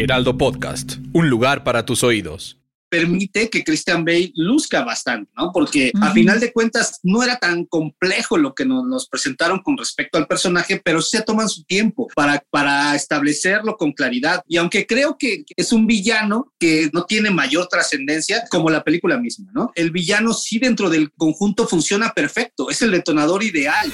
Heraldo 0.00 0.38
Podcast, 0.38 0.94
un 1.12 1.28
lugar 1.28 1.62
para 1.62 1.84
tus 1.84 2.02
oídos. 2.02 2.56
permite 2.88 3.50
que 3.50 3.62
Christian 3.62 4.02
Bale 4.02 4.32
luzca 4.34 4.82
bastante, 4.82 5.30
¿no? 5.36 5.52
Porque 5.52 5.92
a 6.00 6.10
final 6.10 6.40
de 6.40 6.52
cuentas 6.52 6.98
no 7.02 7.22
era 7.22 7.36
tan 7.36 7.66
complejo 7.66 8.38
lo 8.38 8.54
que 8.54 8.64
nos, 8.64 8.84
nos 8.84 9.08
presentaron 9.08 9.60
con 9.60 9.76
respecto 9.76 10.16
al 10.18 10.26
personaje, 10.26 10.80
pero 10.82 11.02
sí 11.02 11.18
se 11.18 11.22
toman 11.22 11.50
su 11.50 11.64
tiempo 11.64 12.08
para, 12.16 12.42
para 12.50 12.96
establecerlo 12.96 13.76
con 13.76 13.92
claridad. 13.92 14.42
Y 14.48 14.56
aunque 14.56 14.86
creo 14.86 15.18
que 15.18 15.44
es 15.54 15.72
un 15.72 15.86
villano 15.86 16.52
que 16.58 16.90
no 16.92 17.04
tiene 17.04 17.30
mayor 17.30 17.68
trascendencia 17.68 18.44
como 18.50 18.70
la 18.70 18.82
película 18.82 19.18
misma, 19.18 19.50
¿no? 19.54 19.70
El 19.74 19.90
villano 19.90 20.32
sí 20.32 20.58
dentro 20.58 20.88
del 20.88 21.12
conjunto 21.12 21.68
funciona 21.68 22.12
perfecto, 22.12 22.70
es 22.70 22.80
el 22.80 22.90
detonador 22.90 23.44
ideal. 23.44 23.92